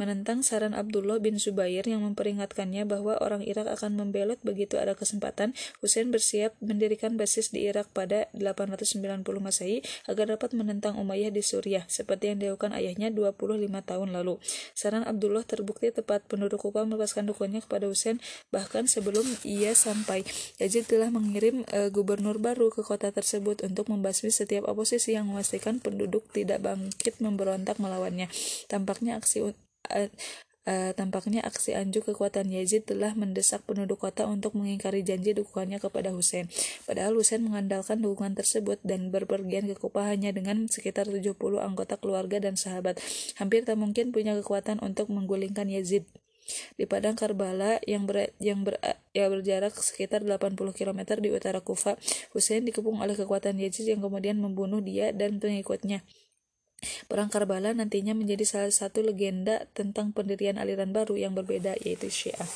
Menentang 0.00 0.42
saran 0.42 0.74
Abdullah 0.74 1.22
bin 1.22 1.38
Zubair 1.38 1.86
yang 1.86 2.02
memperingatkannya 2.02 2.84
bahwa 2.84 3.16
orang 3.22 3.46
Irak 3.46 3.70
akan 3.70 3.96
membelot 3.96 4.42
begitu 4.42 4.76
ada 4.76 4.96
kesempatan, 4.96 5.52
Husain 5.80 6.10
bersiap 6.10 6.56
mendirikan 6.58 7.16
basis 7.16 7.54
di 7.54 7.68
Irak 7.68 7.75
pada 7.84 8.32
890 8.32 9.20
Masehi 9.36 9.84
agar 10.08 10.32
dapat 10.32 10.56
menentang 10.56 10.96
Umayyah 10.96 11.28
di 11.28 11.44
Suriah, 11.44 11.84
seperti 11.90 12.32
yang 12.32 12.40
dilakukan 12.40 12.72
ayahnya 12.72 13.12
25 13.12 13.68
tahun 13.84 14.08
lalu. 14.16 14.40
Saran 14.72 15.04
Abdullah 15.04 15.44
terbukti 15.44 15.92
tepat, 15.92 16.24
penduduk 16.24 16.64
Kufa 16.64 16.88
melepaskan 16.88 17.28
dukungannya 17.28 17.60
kepada 17.66 17.90
Husain 17.90 18.16
bahkan 18.48 18.88
sebelum 18.88 19.26
ia 19.44 19.76
sampai. 19.76 20.24
Yazid 20.56 20.88
telah 20.88 21.12
mengirim 21.12 21.66
uh, 21.74 21.92
gubernur 21.92 22.40
baru 22.40 22.72
ke 22.72 22.80
kota 22.80 23.12
tersebut 23.12 23.66
untuk 23.66 23.92
membasmi 23.92 24.32
setiap 24.32 24.64
oposisi 24.70 25.18
yang 25.18 25.28
memastikan 25.28 25.82
penduduk 25.82 26.24
tidak 26.32 26.64
bangkit 26.64 27.18
memberontak 27.20 27.76
melawannya. 27.82 28.30
Tampaknya 28.70 29.18
aksi 29.18 29.52
uh, 30.66 30.92
tampaknya 30.92 31.40
aksi 31.46 31.72
anjuk 31.78 32.12
kekuatan 32.12 32.50
Yazid 32.50 32.84
telah 32.84 33.14
mendesak 33.14 33.62
penduduk 33.64 34.02
kota 34.02 34.26
untuk 34.26 34.58
mengingkari 34.58 35.06
janji 35.06 35.32
dukungannya 35.32 35.78
kepada 35.78 36.12
Hussein. 36.12 36.50
Padahal 36.84 37.14
Hussein 37.16 37.46
mengandalkan 37.46 38.02
dukungan 38.02 38.34
tersebut 38.36 38.82
dan 38.82 39.14
berpergian 39.14 39.70
ke 39.70 39.78
Kufa 39.78 40.10
hanya 40.10 40.34
dengan 40.34 40.66
sekitar 40.66 41.08
70 41.08 41.32
anggota 41.62 41.96
keluarga 41.96 42.42
dan 42.42 42.58
sahabat. 42.58 42.98
Hampir 43.38 43.64
tak 43.64 43.78
mungkin 43.78 44.10
punya 44.10 44.34
kekuatan 44.36 44.82
untuk 44.82 45.08
menggulingkan 45.08 45.70
Yazid. 45.70 46.04
Di 46.78 46.86
padang 46.86 47.18
Karbala 47.18 47.82
yang 47.90 48.06
ber, 48.06 48.30
yang 48.38 48.62
ber, 48.62 48.78
ya 49.10 49.26
berjarak 49.26 49.74
sekitar 49.74 50.22
80 50.22 50.54
km 50.54 51.00
di 51.18 51.34
utara 51.34 51.58
Kufa, 51.58 51.98
Hussein 52.30 52.62
dikepung 52.62 53.02
oleh 53.02 53.18
kekuatan 53.18 53.58
Yazid 53.58 53.90
yang 53.90 53.98
kemudian 53.98 54.38
membunuh 54.38 54.78
dia 54.78 55.10
dan 55.10 55.42
pengikutnya. 55.42 56.06
Perang 57.06 57.28
Karbala 57.28 57.72
nantinya 57.72 58.12
menjadi 58.12 58.44
salah 58.46 58.72
satu 58.72 59.02
legenda 59.02 59.68
tentang 59.72 60.10
pendirian 60.10 60.58
aliran 60.60 60.90
baru 60.90 61.14
yang 61.18 61.32
berbeda 61.36 61.76
yaitu 61.82 62.08
Syiah. 62.10 62.48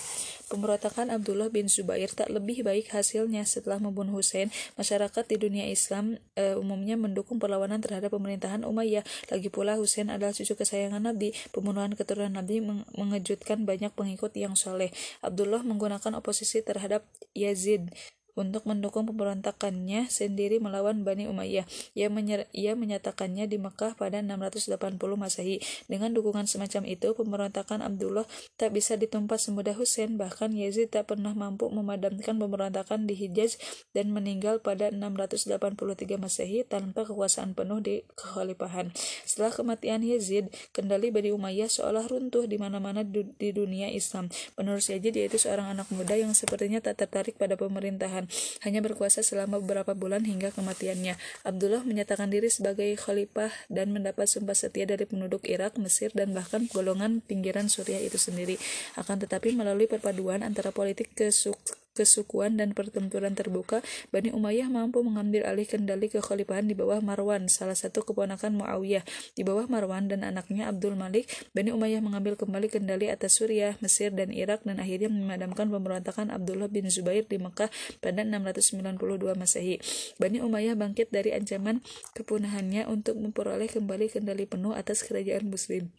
Pemberontakan 0.51 1.15
Abdullah 1.15 1.47
bin 1.47 1.71
Zubair 1.71 2.11
tak 2.11 2.27
lebih 2.27 2.67
baik 2.67 2.91
hasilnya 2.91 3.47
setelah 3.47 3.79
membunuh 3.79 4.19
Hussein. 4.19 4.51
Masyarakat 4.75 5.23
di 5.31 5.39
dunia 5.39 5.71
Islam 5.71 6.19
e, 6.35 6.59
umumnya 6.59 6.99
mendukung 6.99 7.39
perlawanan 7.39 7.79
terhadap 7.79 8.11
pemerintahan 8.11 8.67
Umayyah. 8.67 9.07
Lagi 9.31 9.47
pula 9.47 9.79
Hussein 9.79 10.11
adalah 10.11 10.35
cucu 10.35 10.59
kesayangan 10.59 11.07
Nabi. 11.07 11.31
Pembunuhan 11.55 11.95
keturunan 11.95 12.35
Nabi 12.35 12.67
mengejutkan 12.99 13.63
banyak 13.63 13.95
pengikut 13.95 14.35
yang 14.35 14.59
soleh. 14.59 14.91
Abdullah 15.23 15.63
menggunakan 15.63 16.19
oposisi 16.19 16.67
terhadap 16.67 17.07
Yazid 17.31 17.95
untuk 18.39 18.67
mendukung 18.67 19.07
pemberontakannya 19.07 20.07
sendiri 20.09 20.63
melawan 20.63 21.03
Bani 21.03 21.27
Umayyah. 21.27 21.67
Ia, 21.99 22.09
menyer 22.09 22.47
ia 22.55 22.79
menyatakannya 22.79 23.51
di 23.51 23.59
Mekah 23.59 23.99
pada 23.99 24.23
680 24.23 24.97
Masehi. 25.19 25.61
Dengan 25.91 26.15
dukungan 26.15 26.47
semacam 26.47 26.87
itu, 26.87 27.13
pemberontakan 27.13 27.83
Abdullah 27.85 28.25
tak 28.57 28.73
bisa 28.73 28.97
ditumpas 28.97 29.51
semudah 29.51 29.75
Hussein. 29.75 30.17
Bahkan 30.17 30.55
Yazid 30.55 30.95
tak 30.95 31.13
pernah 31.13 31.35
mampu 31.37 31.69
memadamkan 31.69 32.39
pemberontakan 32.39 33.05
di 33.05 33.19
Hijaz 33.19 33.59
dan 33.93 34.15
meninggal 34.15 34.63
pada 34.63 34.89
683 34.89 36.17
Masehi 36.17 36.63
tanpa 36.65 37.05
kekuasaan 37.05 37.53
penuh 37.59 37.83
di 37.83 38.07
kekhalifahan. 38.17 38.95
Setelah 39.27 39.53
kematian 39.53 40.01
Yazid, 40.07 40.49
kendali 40.73 41.13
Bani 41.13 41.35
Umayyah 41.35 41.69
seolah 41.69 42.07
runtuh 42.07 42.47
di 42.47 42.57
mana-mana 42.57 43.03
di 43.05 43.51
dunia 43.51 43.91
Islam. 43.91 44.31
Penerus 44.55 44.89
Yazid 44.89 45.13
yaitu 45.19 45.37
seorang 45.37 45.75
anak 45.75 45.91
muda 45.91 46.15
yang 46.15 46.33
sepertinya 46.33 46.79
tak 46.79 47.03
tertarik 47.05 47.37
pada 47.37 47.59
pemerintahan 47.59 48.30
hanya 48.65 48.81
berkuasa 48.81 49.21
selama 49.21 49.61
beberapa 49.61 49.93
bulan 49.93 50.25
hingga 50.25 50.55
kematiannya. 50.55 51.19
Abdullah 51.45 51.83
menyatakan 51.85 52.31
diri 52.31 52.49
sebagai 52.49 52.89
khalifah 52.97 53.53
dan 53.69 53.93
mendapat 53.93 54.31
sumpah 54.31 54.55
setia 54.57 54.87
dari 54.87 55.05
penduduk 55.05 55.45
Irak, 55.47 55.77
Mesir, 55.77 56.15
dan 56.17 56.33
bahkan 56.33 56.71
golongan 56.71 57.21
pinggiran 57.21 57.69
Suriah 57.69 58.01
itu 58.01 58.17
sendiri. 58.17 58.57
Akan 58.97 59.21
tetapi 59.21 59.53
melalui 59.53 59.91
perpaduan 59.91 60.41
antara 60.47 60.71
politik 60.71 61.13
kesuk 61.13 61.59
kesukuan 61.95 62.57
dan 62.57 62.73
pertempuran 62.73 63.35
terbuka, 63.35 63.83
Bani 64.15 64.31
Umayyah 64.31 64.71
mampu 64.71 65.03
mengambil 65.03 65.47
alih 65.47 65.67
kendali 65.67 66.07
kekhalifahan 66.07 66.67
di 66.67 66.75
bawah 66.79 67.03
Marwan, 67.03 67.51
salah 67.51 67.77
satu 67.77 68.07
keponakan 68.07 68.59
Muawiyah. 68.59 69.03
Di 69.35 69.43
bawah 69.43 69.67
Marwan 69.67 70.07
dan 70.07 70.23
anaknya 70.27 70.71
Abdul 70.71 70.95
Malik, 70.95 71.27
Bani 71.53 71.75
Umayyah 71.75 72.03
mengambil 72.03 72.39
kembali 72.39 72.71
kendali 72.71 73.11
atas 73.11 73.39
Suriah, 73.39 73.75
Mesir, 73.83 74.15
dan 74.15 74.31
Irak 74.31 74.63
dan 74.63 74.79
akhirnya 74.79 75.11
memadamkan 75.11 75.69
pemberontakan 75.69 76.31
Abdullah 76.31 76.71
bin 76.71 76.87
Zubair 76.91 77.27
di 77.27 77.39
Mekah 77.39 77.73
pada 77.99 78.23
692 78.23 79.37
Masehi. 79.39 79.79
Bani 80.19 80.39
Umayyah 80.43 80.79
bangkit 80.79 81.11
dari 81.11 81.35
ancaman 81.35 81.83
kepunahannya 82.15 82.87
untuk 82.87 83.19
memperoleh 83.19 83.71
kembali 83.71 84.11
kendali 84.11 84.45
penuh 84.47 84.73
atas 84.75 85.03
kerajaan 85.07 85.49
Muslim. 85.49 85.91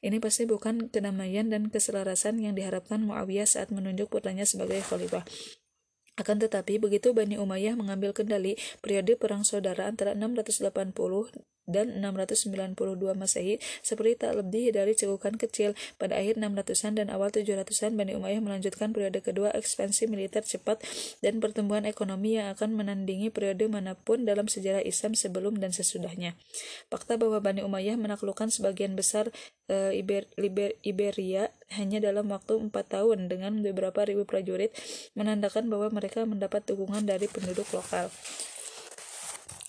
Ini 0.00 0.22
pasti 0.22 0.46
bukan 0.46 0.88
kedamaian 0.88 1.50
dan 1.50 1.68
keselarasan 1.68 2.38
yang 2.40 2.54
diharapkan 2.54 3.02
Muawiyah 3.02 3.48
saat 3.48 3.68
menunjuk 3.74 4.12
putranya 4.12 4.46
sebagai 4.46 4.80
khalifah. 4.84 5.26
Akan 6.16 6.40
tetapi, 6.40 6.80
begitu 6.80 7.12
Bani 7.12 7.36
Umayyah 7.36 7.76
mengambil 7.76 8.16
kendali, 8.16 8.56
periode 8.80 9.20
perang 9.20 9.44
saudara 9.44 9.84
antara 9.84 10.16
680 10.16 10.72
dan 11.66 11.98
692 11.98 12.78
Masehi 13.14 13.58
seperti 13.82 14.26
tak 14.26 14.38
lebih 14.38 14.72
dari 14.72 14.94
cekukan 14.94 15.36
kecil. 15.36 15.74
Pada 16.00 16.16
akhir 16.18 16.38
600-an 16.40 16.92
dan 16.98 17.06
awal 17.12 17.30
700-an 17.30 17.98
Bani 17.98 18.14
Umayyah 18.16 18.40
melanjutkan 18.40 18.94
periode 18.94 19.20
kedua 19.20 19.52
ekspansi 19.52 20.08
militer 20.08 20.46
cepat 20.46 20.80
dan 21.20 21.42
pertumbuhan 21.42 21.84
ekonomi 21.84 22.38
yang 22.38 22.54
akan 22.54 22.78
menandingi 22.78 23.28
periode 23.34 23.66
mana 23.66 23.98
pun 23.98 24.24
dalam 24.24 24.46
sejarah 24.46 24.82
Islam 24.82 25.18
sebelum 25.18 25.58
dan 25.58 25.74
sesudahnya. 25.74 26.38
Fakta 26.88 27.18
bahwa 27.18 27.42
Bani 27.42 27.66
Umayyah 27.66 27.98
menaklukkan 27.98 28.48
sebagian 28.48 28.94
besar 28.94 29.28
e, 29.66 29.98
Iber, 29.98 30.30
Liber, 30.38 30.72
Iberia 30.86 31.50
hanya 31.74 31.98
dalam 31.98 32.30
waktu 32.30 32.56
4 32.56 32.70
tahun 32.70 33.26
dengan 33.26 33.58
beberapa 33.60 34.06
ribu 34.06 34.22
prajurit 34.22 34.70
menandakan 35.18 35.66
bahwa 35.66 35.90
mereka 35.90 36.22
mendapat 36.22 36.62
dukungan 36.64 37.02
dari 37.04 37.26
penduduk 37.26 37.66
lokal. 37.74 38.08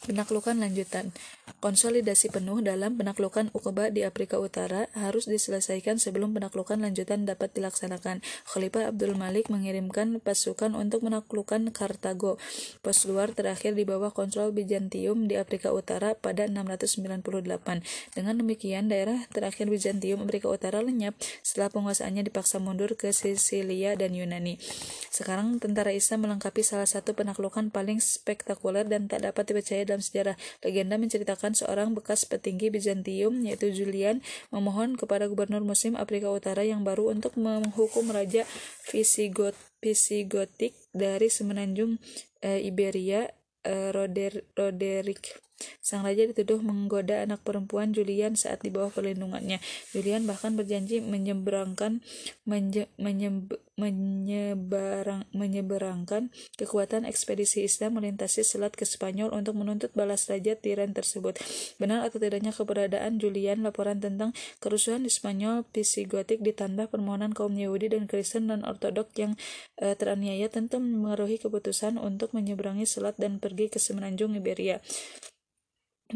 Penaklukan 0.08 0.56
lanjutan 0.56 1.12
Konsolidasi 1.58 2.30
penuh 2.30 2.62
dalam 2.62 3.02
penaklukan 3.02 3.50
Uqba 3.50 3.90
di 3.90 4.06
Afrika 4.06 4.38
Utara 4.38 4.86
harus 4.94 5.26
diselesaikan 5.26 5.98
sebelum 5.98 6.36
penaklukan 6.38 6.78
lanjutan 6.78 7.26
dapat 7.26 7.50
dilaksanakan. 7.58 8.22
Khalifah 8.46 8.94
Abdul 8.94 9.18
Malik 9.18 9.50
mengirimkan 9.50 10.22
pasukan 10.22 10.78
untuk 10.78 11.08
menaklukkan 11.08 11.74
Kartago, 11.74 12.38
pos 12.86 13.10
luar 13.10 13.34
terakhir 13.34 13.74
di 13.74 13.90
bawah 13.90 14.14
kontrol 14.14 14.54
Bizantium 14.54 15.26
di 15.26 15.34
Afrika 15.34 15.74
Utara 15.74 16.14
pada 16.14 16.46
698. 16.46 17.82
Dengan 18.14 18.36
demikian, 18.38 18.92
daerah 18.92 19.26
terakhir 19.34 19.66
Bizantium 19.72 20.30
Afrika 20.30 20.52
Utara 20.54 20.86
lenyap 20.86 21.18
setelah 21.42 21.74
penguasaannya 21.74 22.22
dipaksa 22.22 22.62
mundur 22.62 22.94
ke 22.94 23.10
Sisilia 23.16 23.98
dan 23.98 24.14
Yunani. 24.14 24.62
Sekarang 25.10 25.58
tentara 25.58 25.90
Islam 25.90 26.30
melengkapi 26.30 26.62
salah 26.62 26.86
satu 26.86 27.18
penaklukan 27.18 27.74
paling 27.74 27.98
spektakuler 27.98 28.86
dan 28.86 29.10
tak 29.10 29.26
dapat 29.26 29.50
dipercaya 29.50 29.82
dalam 29.90 29.97
sejarah. 30.00 30.36
Legenda 30.62 30.96
menceritakan 31.00 31.54
seorang 31.58 31.94
bekas 31.98 32.28
petinggi 32.28 32.70
Bizantium 32.70 33.42
yaitu 33.46 33.74
Julian 33.74 34.22
memohon 34.54 34.98
kepada 35.00 35.26
gubernur 35.26 35.64
muslim 35.64 35.98
Afrika 35.98 36.30
Utara 36.30 36.62
yang 36.64 36.86
baru 36.86 37.14
untuk 37.14 37.36
menghukum 37.40 38.10
raja 38.12 38.44
Visigot 38.90 39.56
Visigotik 39.78 40.74
dari 40.92 41.30
semenanjung 41.30 42.02
e, 42.42 42.66
Iberia 42.66 43.30
e, 43.62 43.94
Roder 43.94 44.44
Roderick 44.58 45.47
Sang 45.82 46.06
raja 46.06 46.26
dituduh 46.30 46.62
menggoda 46.62 47.26
anak 47.26 47.42
perempuan 47.42 47.96
Julian 47.96 48.38
saat 48.38 48.62
di 48.62 48.70
bawah 48.70 48.94
perlindungannya. 48.94 49.58
Julian 49.94 50.30
bahkan 50.30 50.54
berjanji 50.54 51.02
menyeberangkan 51.02 52.06
menye, 52.46 52.92
menyeb, 53.02 53.58
menyeberang, 53.78 55.30
menyeberangkan 55.38 56.34
kekuatan 56.58 57.06
ekspedisi 57.06 57.62
Islam 57.62 58.02
melintasi 58.02 58.42
selat 58.42 58.74
ke 58.74 58.90
Spanyol 58.90 59.30
untuk 59.38 59.54
menuntut 59.54 59.94
balas 59.94 60.26
raja 60.26 60.58
tiran 60.58 60.98
tersebut. 60.98 61.38
Benar 61.78 62.02
atau 62.10 62.18
tidaknya 62.18 62.50
keberadaan 62.50 63.22
Julian, 63.22 63.62
laporan 63.62 64.02
tentang 64.02 64.34
kerusuhan 64.58 65.06
di 65.06 65.14
Spanyol 65.14 65.62
Visigotik 65.70 66.42
ditambah 66.42 66.90
permohonan 66.90 67.38
kaum 67.38 67.54
Yahudi 67.54 67.94
dan 67.94 68.10
Kristen 68.10 68.50
dan 68.50 68.66
Ortodok 68.66 69.14
yang 69.14 69.38
uh, 69.78 69.94
teraniaya 69.94 70.50
tentu 70.50 70.82
mengaruhi 70.82 71.38
keputusan 71.38 72.02
untuk 72.02 72.34
menyeberangi 72.34 72.90
selat 72.90 73.14
dan 73.22 73.38
pergi 73.38 73.70
ke 73.70 73.78
semenanjung 73.78 74.34
Iberia. 74.34 74.82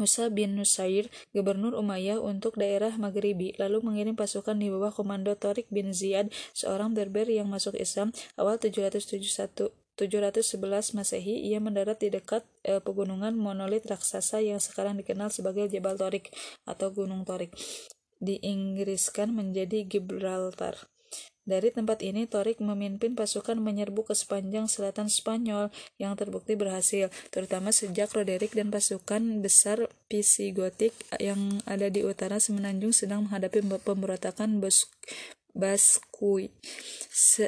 Musa 0.00 0.32
bin 0.32 0.56
Nusair, 0.56 1.12
gubernur 1.36 1.76
Umayyah 1.76 2.20
untuk 2.20 2.56
daerah 2.56 2.96
Maghribi, 2.96 3.56
lalu 3.60 3.84
mengirim 3.84 4.16
pasukan 4.16 4.56
di 4.56 4.72
bawah 4.72 4.92
komando 4.92 5.36
Torik 5.36 5.68
bin 5.68 5.92
Ziyad, 5.92 6.32
seorang 6.56 6.96
Berber 6.96 7.28
yang 7.28 7.52
masuk 7.52 7.76
Islam 7.76 8.16
awal 8.40 8.56
771 8.56 9.82
711 9.96 10.96
Masehi, 10.96 11.44
ia 11.52 11.60
mendarat 11.60 12.00
di 12.00 12.08
dekat 12.08 12.48
eh, 12.64 12.80
pegunungan 12.80 13.36
monolit 13.36 13.84
raksasa 13.84 14.40
yang 14.40 14.56
sekarang 14.56 14.96
dikenal 14.96 15.28
sebagai 15.28 15.68
Jabal 15.68 16.00
Torik 16.00 16.32
atau 16.64 16.88
Gunung 16.90 17.28
Torik. 17.28 17.52
Diinggriskan 18.22 19.34
menjadi 19.34 19.84
Gibraltar. 19.84 20.91
Dari 21.42 21.74
tempat 21.74 22.06
ini, 22.06 22.30
Torik 22.30 22.62
memimpin 22.62 23.18
pasukan 23.18 23.58
menyerbu 23.58 24.06
ke 24.06 24.14
sepanjang 24.14 24.70
selatan 24.70 25.10
Spanyol 25.10 25.74
yang 25.98 26.14
terbukti 26.14 26.54
berhasil, 26.54 27.10
terutama 27.34 27.74
sejak 27.74 28.14
Roderick 28.14 28.54
dan 28.54 28.70
pasukan 28.70 29.42
besar 29.42 29.90
Visigotik 30.06 30.94
yang 31.18 31.58
ada 31.66 31.90
di 31.90 32.06
utara 32.06 32.38
semenanjung 32.38 32.94
sedang 32.94 33.26
menghadapi 33.26 33.58
pemberontakan 33.82 34.62
Baskui. 36.22 36.54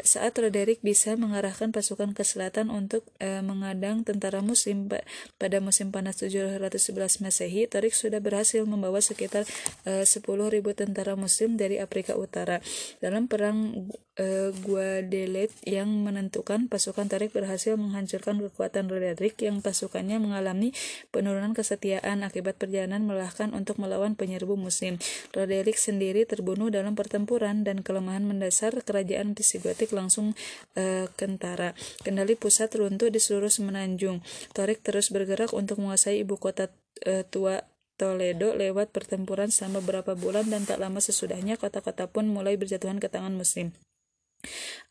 Saat 0.04 0.37
Roderick 0.37 0.83
bisa 0.83 1.14
mengarahkan 1.16 1.71
pasukan 1.71 2.12
ke 2.12 2.26
selatan 2.26 2.69
untuk 2.69 3.07
e, 3.23 3.40
mengadang 3.40 4.02
tentara 4.02 4.43
Muslim 4.43 4.90
pada 5.38 5.59
musim 5.62 5.95
panas 5.95 6.21
711 6.21 7.23
Masehi, 7.23 7.71
Torik 7.71 7.95
sudah 7.95 8.19
berhasil 8.19 8.61
membawa 8.66 8.99
sekitar 9.00 9.47
e, 9.87 10.02
10.000 10.02 10.26
tentara 10.75 11.14
Muslim 11.14 11.57
dari 11.57 11.78
Afrika 11.81 12.19
Utara. 12.19 12.61
Dalam 13.00 13.31
perang 13.31 13.88
e, 14.19 14.52
Guadeloupe 14.52 15.54
yang 15.64 15.88
menentukan, 16.04 16.69
pasukan 16.69 17.09
Torik 17.09 17.33
berhasil 17.33 17.78
menghancurkan 17.78 18.43
kekuatan 18.50 18.90
Roderick 18.90 19.40
yang 19.40 19.64
pasukannya 19.64 20.21
mengalami 20.21 20.76
penurunan 21.09 21.57
kesetiaan 21.57 22.21
akibat 22.21 22.61
perjalanan 22.61 23.07
melelahkan 23.07 23.57
untuk 23.57 23.81
melawan 23.81 24.12
penyerbu 24.12 24.61
Muslim. 24.61 25.00
Roderick 25.33 25.81
sendiri 25.81 26.28
terbunuh 26.28 26.69
dalam 26.69 26.93
pertempuran 26.93 27.64
dan 27.64 27.81
kelemahan 27.81 28.28
mendasar 28.28 28.63
kerajaan 28.73 29.37
Visigotik 29.37 29.92
langsung 29.92 30.33
uh, 30.80 31.06
kentara. 31.21 31.76
Kendali 32.00 32.38
pusat 32.38 32.73
runtuh 32.73 33.12
di 33.12 33.21
seluruh 33.21 33.52
semenanjung. 33.52 34.25
Torik 34.56 34.80
terus 34.80 35.12
bergerak 35.12 35.52
untuk 35.52 35.83
menguasai 35.83 36.25
ibu 36.25 36.40
kota 36.40 36.73
uh, 37.04 37.25
tua 37.28 37.61
Toledo 37.94 38.59
lewat 38.59 38.90
pertempuran 38.90 39.54
selama 39.54 39.78
beberapa 39.78 40.18
bulan 40.18 40.50
dan 40.50 40.66
tak 40.66 40.83
lama 40.83 40.99
sesudahnya 40.99 41.54
kota-kota 41.54 42.11
pun 42.11 42.26
mulai 42.26 42.59
berjatuhan 42.59 42.99
ke 42.99 43.06
tangan 43.06 43.38
muslim. 43.38 43.71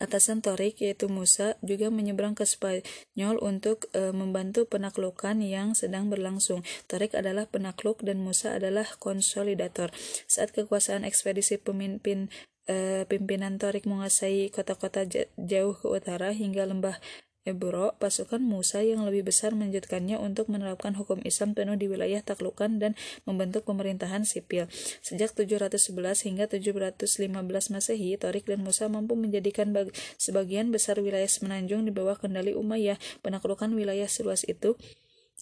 Atasan 0.01 0.42
Torik 0.42 0.82
yaitu 0.82 1.06
Musa 1.12 1.60
juga 1.62 1.94
menyeberang 1.94 2.34
ke 2.34 2.48
Spanyol 2.48 3.38
untuk 3.39 3.88
e, 3.94 4.10
membantu 4.10 4.65
penaklukan 4.65 5.38
yang 5.39 5.77
sedang 5.77 6.10
berlangsung. 6.10 6.65
Torik 6.89 7.13
adalah 7.13 7.45
penakluk 7.45 8.02
dan 8.02 8.24
Musa 8.24 8.58
adalah 8.58 8.88
konsolidator. 8.98 9.93
Saat 10.26 10.56
kekuasaan 10.58 11.06
ekspedisi 11.06 11.62
pemimpin 11.62 12.34
e, 12.67 13.08
pimpinan 13.10 13.60
Torik 13.60 13.88
menguasai 13.89 14.52
kota-kota 14.52 15.08
jauh 15.38 15.76
ke 15.76 15.88
utara 15.88 16.32
hingga 16.32 16.67
lembah 16.67 16.97
Ebro, 17.43 17.99
pasukan 17.99 18.39
Musa 18.39 18.80
yang 18.88 19.04
lebih 19.04 19.28
besar 19.28 19.52
melanjutkannya 19.52 20.15
untuk 20.15 20.47
menerapkan 20.47 20.95
hukum 20.95 21.19
Islam 21.28 21.52
penuh 21.52 21.76
di 21.76 21.91
wilayah 21.91 22.23
taklukan 22.23 22.80
dan 22.80 22.95
membentuk 23.28 23.67
pemerintahan 23.67 24.23
sipil. 24.23 24.71
Sejak 25.04 25.36
711 25.36 26.23
hingga 26.23 26.47
715 26.47 27.36
Masehi, 27.76 28.15
Torik 28.15 28.47
dan 28.47 28.63
Musa 28.63 28.88
mampu 28.88 29.19
menjadikan 29.19 29.76
sebagian 30.15 30.71
besar 30.71 31.04
wilayah 31.04 31.28
semenanjung 31.28 31.84
di 31.84 31.91
bawah 31.91 32.15
kendali 32.15 32.56
Umayyah. 32.56 32.95
Penaklukan 33.19 33.76
wilayah 33.76 34.08
seluas 34.08 34.47
itu 34.47 34.80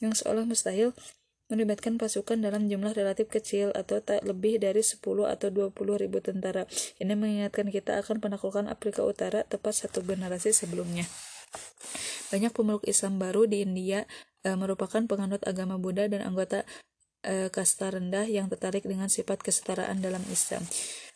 yang 0.01 0.17
seolah 0.17 0.49
mustahil 0.49 0.97
melibatkan 1.51 1.99
pasukan 1.99 2.39
dalam 2.39 2.71
jumlah 2.71 2.95
relatif 2.95 3.27
kecil 3.27 3.75
atau 3.75 3.99
tak 3.99 4.23
lebih 4.23 4.57
dari 4.57 4.79
10 4.79 5.03
atau 5.03 5.47
20 5.51 5.75
ribu 5.99 6.23
tentara. 6.23 6.63
Ini 6.97 7.13
mengingatkan 7.13 7.67
kita 7.67 7.99
akan 7.99 8.23
penaklukan 8.23 8.71
Afrika 8.71 9.03
Utara 9.03 9.43
tepat 9.43 9.75
satu 9.85 9.99
generasi 10.01 10.55
sebelumnya. 10.55 11.03
Banyak 12.31 12.55
pemeluk 12.55 12.87
Islam 12.87 13.19
baru 13.19 13.43
di 13.43 13.67
India 13.67 14.07
e, 14.47 14.55
merupakan 14.55 15.03
penganut 15.03 15.43
agama 15.43 15.75
Buddha 15.75 16.07
dan 16.07 16.23
anggota 16.23 16.63
e, 17.27 17.51
kasta 17.51 17.91
rendah 17.91 18.23
yang 18.23 18.47
tertarik 18.47 18.87
dengan 18.87 19.11
sifat 19.11 19.43
kesetaraan 19.43 19.99
dalam 19.99 20.23
Islam. 20.31 20.63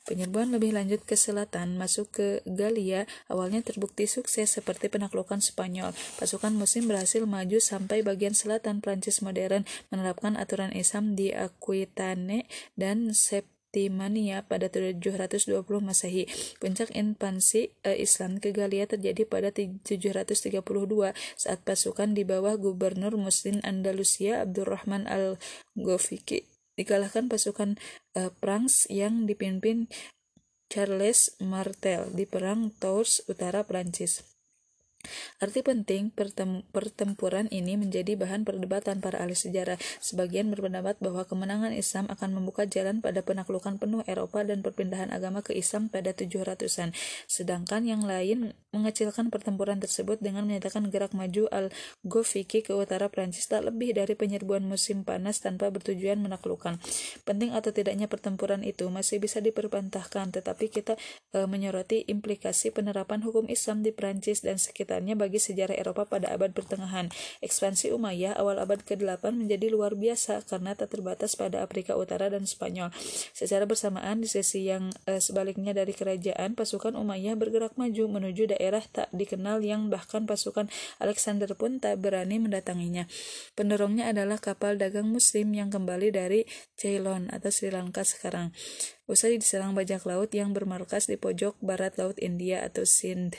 Penyerbuan 0.05 0.53
lebih 0.53 0.77
lanjut 0.77 1.01
ke 1.01 1.17
selatan, 1.17 1.81
masuk 1.81 2.13
ke 2.13 2.27
Galia, 2.45 3.09
awalnya 3.25 3.65
terbukti 3.65 4.05
sukses 4.05 4.53
seperti 4.53 4.85
penaklukan 4.85 5.41
Spanyol. 5.41 5.97
Pasukan 6.21 6.53
Muslim 6.53 6.85
berhasil 6.85 7.25
maju 7.25 7.57
sampai 7.57 8.05
bagian 8.05 8.37
selatan 8.37 8.85
Prancis 8.85 9.25
modern, 9.25 9.65
menerapkan 9.89 10.37
aturan 10.37 10.69
Islam 10.77 11.17
di 11.17 11.33
Aquitaine 11.33 12.45
dan 12.77 13.17
Sep 13.17 13.49
Timania 13.75 14.47
pada 14.47 14.71
720 14.71 15.51
Masehi. 15.83 16.31
Puncak 16.63 16.95
invasi 16.95 17.75
eh, 17.83 17.99
Islam 17.99 18.39
ke 18.39 18.55
Galia 18.55 18.87
terjadi 18.87 19.27
pada 19.27 19.51
732 19.51 20.63
saat 21.35 21.59
pasukan 21.67 22.15
di 22.15 22.23
bawah 22.23 22.55
gubernur 22.55 23.19
Muslim 23.19 23.59
Andalusia 23.67 24.47
Abdurrahman 24.47 25.11
al-Gofiki 25.11 26.54
dikalahkan 26.75 27.31
pasukan 27.31 27.79
uh, 28.19 28.31
Prancis 28.39 28.87
yang 28.91 29.25
dipimpin 29.25 29.87
Charles 30.67 31.33
Martel 31.39 32.11
di 32.11 32.27
Perang 32.27 32.73
Tours 32.75 33.23
Utara 33.31 33.63
Prancis. 33.63 34.34
Arti 35.41 35.61
penting 35.61 36.11
pertempuran 36.71 37.47
ini 37.51 37.75
menjadi 37.75 38.15
bahan 38.15 38.47
perdebatan 38.47 38.99
para 39.01 39.21
ahli 39.21 39.35
sejarah. 39.35 39.77
Sebagian 39.99 40.49
berpendapat 40.53 40.97
bahwa 41.03 41.27
kemenangan 41.27 41.73
Islam 41.75 42.07
akan 42.07 42.29
membuka 42.37 42.63
jalan 42.69 43.03
pada 43.03 43.25
penaklukan 43.25 43.75
penuh 43.81 44.01
Eropa 44.05 44.45
dan 44.45 44.61
perpindahan 44.61 45.11
agama 45.11 45.41
ke 45.41 45.51
Islam 45.57 45.91
pada 45.91 46.15
700-an. 46.15 46.95
Sedangkan 47.27 47.83
yang 47.83 48.05
lain 48.05 48.55
mengecilkan 48.71 49.31
pertempuran 49.31 49.79
tersebut 49.79 50.19
dengan 50.19 50.47
menyatakan 50.47 50.87
gerak 50.91 51.15
maju 51.15 51.47
Al-Gofiki 51.51 52.63
ke 52.63 52.75
utara 52.75 53.07
Prancis 53.07 53.47
tak 53.47 53.67
lebih 53.67 53.95
dari 53.95 54.13
penyerbuan 54.15 54.63
musim 54.67 55.07
panas 55.07 55.39
tanpa 55.43 55.71
bertujuan 55.71 56.19
menaklukkan. 56.19 56.79
Penting 57.23 57.51
atau 57.55 57.71
tidaknya 57.71 58.07
pertempuran 58.07 58.61
itu 58.63 58.87
masih 58.91 59.19
bisa 59.19 59.39
diperbantahkan, 59.43 60.35
tetapi 60.35 60.71
kita 60.71 60.95
e, 61.35 61.43
menyoroti 61.47 62.07
implikasi 62.07 62.71
penerapan 62.71 63.23
hukum 63.23 63.47
Islam 63.51 63.81
di 63.81 63.91
Prancis 63.91 64.43
dan 64.43 64.59
sekitar 64.61 64.94
kelahirannya 64.95 65.19
bagi 65.19 65.43
sejarah 65.43 65.75
Eropa 65.75 66.07
pada 66.07 66.31
abad 66.31 66.55
pertengahan. 66.55 67.11
Ekspansi 67.43 67.91
Umayyah 67.91 68.39
awal 68.39 68.63
abad 68.63 68.79
ke-8 68.87 69.35
menjadi 69.35 69.67
luar 69.67 69.99
biasa 69.99 70.47
karena 70.47 70.71
tak 70.71 70.95
terbatas 70.95 71.35
pada 71.35 71.59
Afrika 71.59 71.99
Utara 71.99 72.31
dan 72.31 72.47
Spanyol. 72.47 72.95
Secara 73.35 73.67
bersamaan 73.67 74.23
di 74.23 74.31
sisi 74.31 74.71
yang 74.71 74.95
eh, 75.03 75.19
sebaliknya 75.19 75.75
dari 75.75 75.91
kerajaan, 75.91 76.55
pasukan 76.55 76.95
Umayyah 76.95 77.35
bergerak 77.35 77.75
maju 77.75 78.03
menuju 78.07 78.55
daerah 78.55 78.81
tak 78.87 79.11
dikenal 79.11 79.59
yang 79.67 79.91
bahkan 79.91 80.23
pasukan 80.23 80.71
Alexander 81.03 81.51
pun 81.59 81.83
tak 81.83 81.99
berani 81.99 82.39
mendatanginya. 82.39 83.11
Pendorongnya 83.59 84.15
adalah 84.15 84.39
kapal 84.39 84.79
dagang 84.79 85.11
muslim 85.11 85.51
yang 85.51 85.67
kembali 85.67 86.15
dari 86.15 86.47
Ceylon 86.79 87.27
atau 87.35 87.51
Sri 87.51 87.67
Lanka 87.67 88.07
sekarang. 88.07 88.55
Usai 89.05 89.37
diserang 89.37 89.77
bajak 89.77 90.01
laut 90.09 90.33
yang 90.33 90.49
bermarkas 90.55 91.05
di 91.05 91.13
pojok 91.19 91.61
barat 91.61 91.93
laut 92.01 92.17
India 92.17 92.65
atau 92.65 92.89
Sindh. 92.89 93.37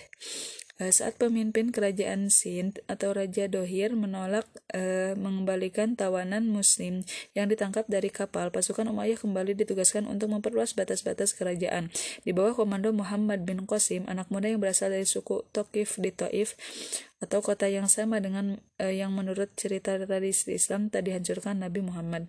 Eh, 0.77 0.93
saat 0.93 1.17
pemimpin 1.17 1.73
kerajaan 1.73 2.29
Sindh 2.29 2.85
atau 2.85 3.17
Raja 3.17 3.49
Dohir 3.49 3.97
menolak 3.97 4.45
e, 4.77 5.17
mengembalikan 5.17 5.97
tawanan 5.97 6.53
muslim 6.53 7.01
yang 7.33 7.49
ditangkap 7.49 7.89
dari 7.89 8.13
kapal, 8.13 8.53
pasukan 8.53 8.85
Umayyah 8.93 9.17
kembali 9.17 9.57
ditugaskan 9.57 10.05
untuk 10.05 10.29
memperluas 10.37 10.77
batas-batas 10.77 11.33
kerajaan. 11.33 11.89
Di 12.29 12.37
bawah 12.37 12.53
komando 12.53 12.93
Muhammad 12.93 13.49
bin 13.49 13.65
Qasim, 13.65 14.05
anak 14.05 14.29
muda 14.29 14.53
yang 14.53 14.61
berasal 14.61 14.93
dari 14.93 15.09
suku 15.09 15.49
Tokif 15.49 15.97
di 15.97 16.13
Taif 16.13 16.61
atau 17.25 17.41
kota 17.41 17.73
yang 17.73 17.89
sama 17.89 18.21
dengan 18.21 18.61
e, 18.77 19.01
yang 19.01 19.17
menurut 19.17 19.57
cerita 19.57 19.97
tradisi 19.97 20.61
Islam 20.61 20.93
tak 20.93 21.09
dihancurkan 21.09 21.57
Nabi 21.57 21.89
Muhammad. 21.89 22.29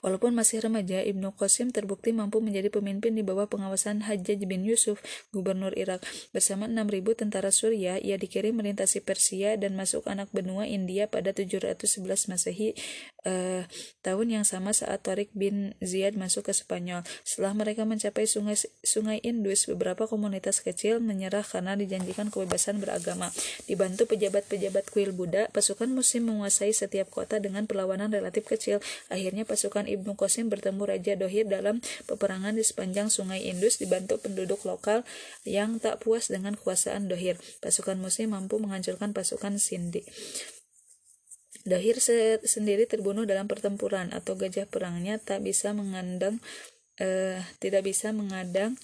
Walaupun 0.00 0.34
masih 0.34 0.62
remaja, 0.62 1.02
Ibnu 1.02 1.34
Qasim 1.34 1.70
terbukti 1.74 2.14
mampu 2.14 2.38
menjadi 2.38 2.70
pemimpin 2.70 3.14
di 3.14 3.26
bawah 3.26 3.50
pengawasan 3.50 4.06
Hajjaj 4.06 4.44
bin 4.46 4.62
Yusuf, 4.62 5.02
gubernur 5.34 5.74
Irak. 5.74 6.06
Bersama 6.30 6.70
6.000 6.70 7.02
tentara 7.18 7.50
Suriah, 7.50 7.98
ia 7.98 8.16
dikirim 8.16 8.54
melintasi 8.54 9.02
Persia 9.02 9.58
dan 9.58 9.74
masuk 9.74 10.06
anak 10.06 10.30
benua 10.30 10.64
India 10.64 11.10
pada 11.10 11.34
711 11.34 12.30
Masehi 12.30 12.78
eh, 13.26 13.66
tahun 14.00 14.40
yang 14.40 14.44
sama 14.46 14.70
saat 14.70 15.02
Tariq 15.02 15.34
bin 15.34 15.74
Ziyad 15.82 16.14
masuk 16.14 16.48
ke 16.48 16.52
Spanyol. 16.54 17.02
Setelah 17.26 17.52
mereka 17.58 17.82
mencapai 17.82 18.24
sungai 18.30 18.54
sungai 18.86 19.18
Indus, 19.26 19.66
beberapa 19.66 20.06
komunitas 20.06 20.62
kecil 20.62 21.02
menyerah 21.02 21.42
karena 21.42 21.74
dijanjikan 21.74 22.30
kebebasan 22.30 22.78
beragama. 22.78 23.34
Dibantu 23.66 24.06
pejabat-pejabat 24.06 24.88
kuil 24.94 25.10
Buddha, 25.10 25.50
pasukan 25.50 25.90
muslim 25.90 26.30
menguasai 26.30 26.70
setiap 26.70 27.10
kota 27.10 27.42
dengan 27.42 27.66
perlawanan 27.66 28.14
relatif 28.14 28.46
kecil. 28.46 28.78
Akhirnya 29.10 29.42
pasukan 29.42 29.57
Ibnu 29.90 30.14
Qasim 30.14 30.46
bertemu 30.46 30.86
Raja 30.86 31.18
Dohir 31.18 31.50
dalam 31.50 31.82
peperangan 32.06 32.54
di 32.54 32.62
sepanjang 32.62 33.10
sungai 33.10 33.50
Indus 33.50 33.82
dibantu 33.82 34.22
penduduk 34.22 34.62
lokal 34.62 35.02
yang 35.42 35.82
tak 35.82 35.98
puas 35.98 36.30
dengan 36.30 36.54
kekuasaan 36.54 37.10
Dohir. 37.10 37.34
Pasukan 37.58 37.98
muslim 37.98 38.38
mampu 38.38 38.62
menghancurkan 38.62 39.10
pasukan 39.10 39.58
Sindi. 39.58 40.06
Dohir 41.66 41.98
sendiri 42.46 42.86
terbunuh 42.86 43.26
dalam 43.26 43.50
pertempuran 43.50 44.14
atau 44.14 44.38
gajah 44.38 44.64
perangnya 44.70 45.20
tak 45.20 45.44
bisa 45.44 45.74
mengandang 45.76 46.40
eh, 47.02 47.42
tidak 47.58 47.84
bisa 47.84 48.14
mengadang 48.14 48.78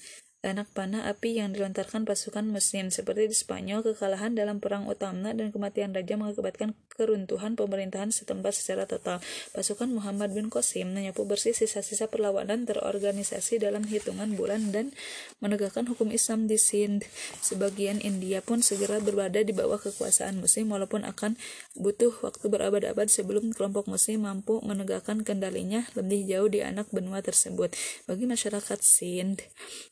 anak 0.44 0.68
panah 0.76 1.08
api 1.08 1.40
yang 1.40 1.56
dilontarkan 1.56 2.04
pasukan 2.04 2.44
muslim 2.44 2.92
seperti 2.92 3.32
di 3.32 3.36
Spanyol 3.36 3.80
kekalahan 3.80 4.36
dalam 4.36 4.60
perang 4.60 4.84
utama 4.84 5.32
dan 5.32 5.48
kematian 5.48 5.96
raja 5.96 6.20
mengakibatkan 6.20 6.76
keruntuhan 6.92 7.56
pemerintahan 7.56 8.12
setempat 8.12 8.52
secara 8.54 8.84
total. 8.84 9.18
Pasukan 9.56 9.90
Muhammad 9.90 10.36
bin 10.36 10.52
Qasim 10.52 10.92
menyapu 10.92 11.24
bersih 11.24 11.56
sisa-sisa 11.56 12.06
perlawanan 12.12 12.68
terorganisasi 12.68 13.58
dalam 13.58 13.88
hitungan 13.88 14.36
bulan 14.36 14.70
dan 14.70 14.92
menegakkan 15.40 15.88
hukum 15.88 16.12
Islam 16.12 16.46
di 16.46 16.60
Sindh. 16.60 17.08
Sebagian 17.40 18.04
India 18.04 18.44
pun 18.44 18.60
segera 18.60 19.00
berada 19.00 19.40
di 19.40 19.50
bawah 19.56 19.80
kekuasaan 19.80 20.38
muslim 20.38 20.70
walaupun 20.70 21.02
akan 21.08 21.40
butuh 21.74 22.14
waktu 22.20 22.46
berabad-abad 22.52 23.08
sebelum 23.08 23.50
kelompok 23.56 23.88
muslim 23.88 24.28
mampu 24.28 24.60
menegakkan 24.62 25.24
kendalinya 25.26 25.88
lebih 25.96 26.28
jauh 26.28 26.48
di 26.52 26.60
anak 26.60 26.86
benua 26.92 27.24
tersebut. 27.24 27.74
Bagi 28.04 28.28
masyarakat 28.28 28.78
Sindh 28.84 29.42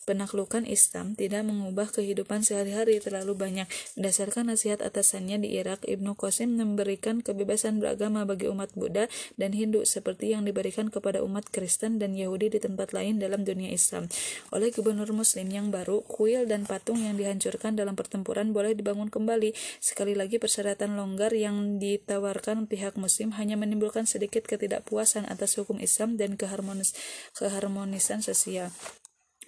penakluk 0.05 0.42
Penaklukan 0.43 0.67
Islam 0.67 1.15
tidak 1.15 1.47
mengubah 1.47 1.95
kehidupan 1.95 2.43
sehari-hari 2.43 2.99
terlalu 2.99 3.39
banyak. 3.39 3.71
Berdasarkan 3.95 4.51
nasihat 4.51 4.83
atasannya 4.83 5.39
di 5.39 5.55
Irak, 5.55 5.87
Ibnu 5.87 6.19
Qasim 6.19 6.59
memberikan 6.59 7.23
kebebasan 7.23 7.79
beragama 7.79 8.27
bagi 8.27 8.51
umat 8.51 8.75
Buddha 8.75 9.07
dan 9.39 9.55
Hindu 9.55 9.87
seperti 9.87 10.35
yang 10.35 10.43
diberikan 10.43 10.91
kepada 10.91 11.23
umat 11.23 11.47
Kristen 11.47 12.03
dan 12.03 12.19
Yahudi 12.19 12.51
di 12.51 12.59
tempat 12.59 12.91
lain 12.91 13.23
dalam 13.23 13.47
dunia 13.47 13.71
Islam. 13.71 14.11
Oleh 14.51 14.75
gubernur 14.75 15.07
muslim 15.15 15.47
yang 15.47 15.71
baru, 15.71 16.03
kuil 16.03 16.51
dan 16.51 16.67
patung 16.67 16.99
yang 16.99 17.15
dihancurkan 17.15 17.79
dalam 17.79 17.95
pertempuran 17.95 18.51
boleh 18.51 18.75
dibangun 18.75 19.15
kembali. 19.15 19.55
Sekali 19.79 20.19
lagi 20.19 20.43
persyaratan 20.43 20.99
longgar 20.99 21.31
yang 21.39 21.79
ditawarkan 21.79 22.67
pihak 22.67 22.99
muslim 22.99 23.31
hanya 23.39 23.55
menimbulkan 23.55 24.11
sedikit 24.11 24.43
ketidakpuasan 24.51 25.23
atas 25.23 25.55
hukum 25.55 25.79
Islam 25.79 26.19
dan 26.19 26.35
keharmonis 26.35 26.99
keharmonisan 27.31 28.27
sosial. 28.27 28.75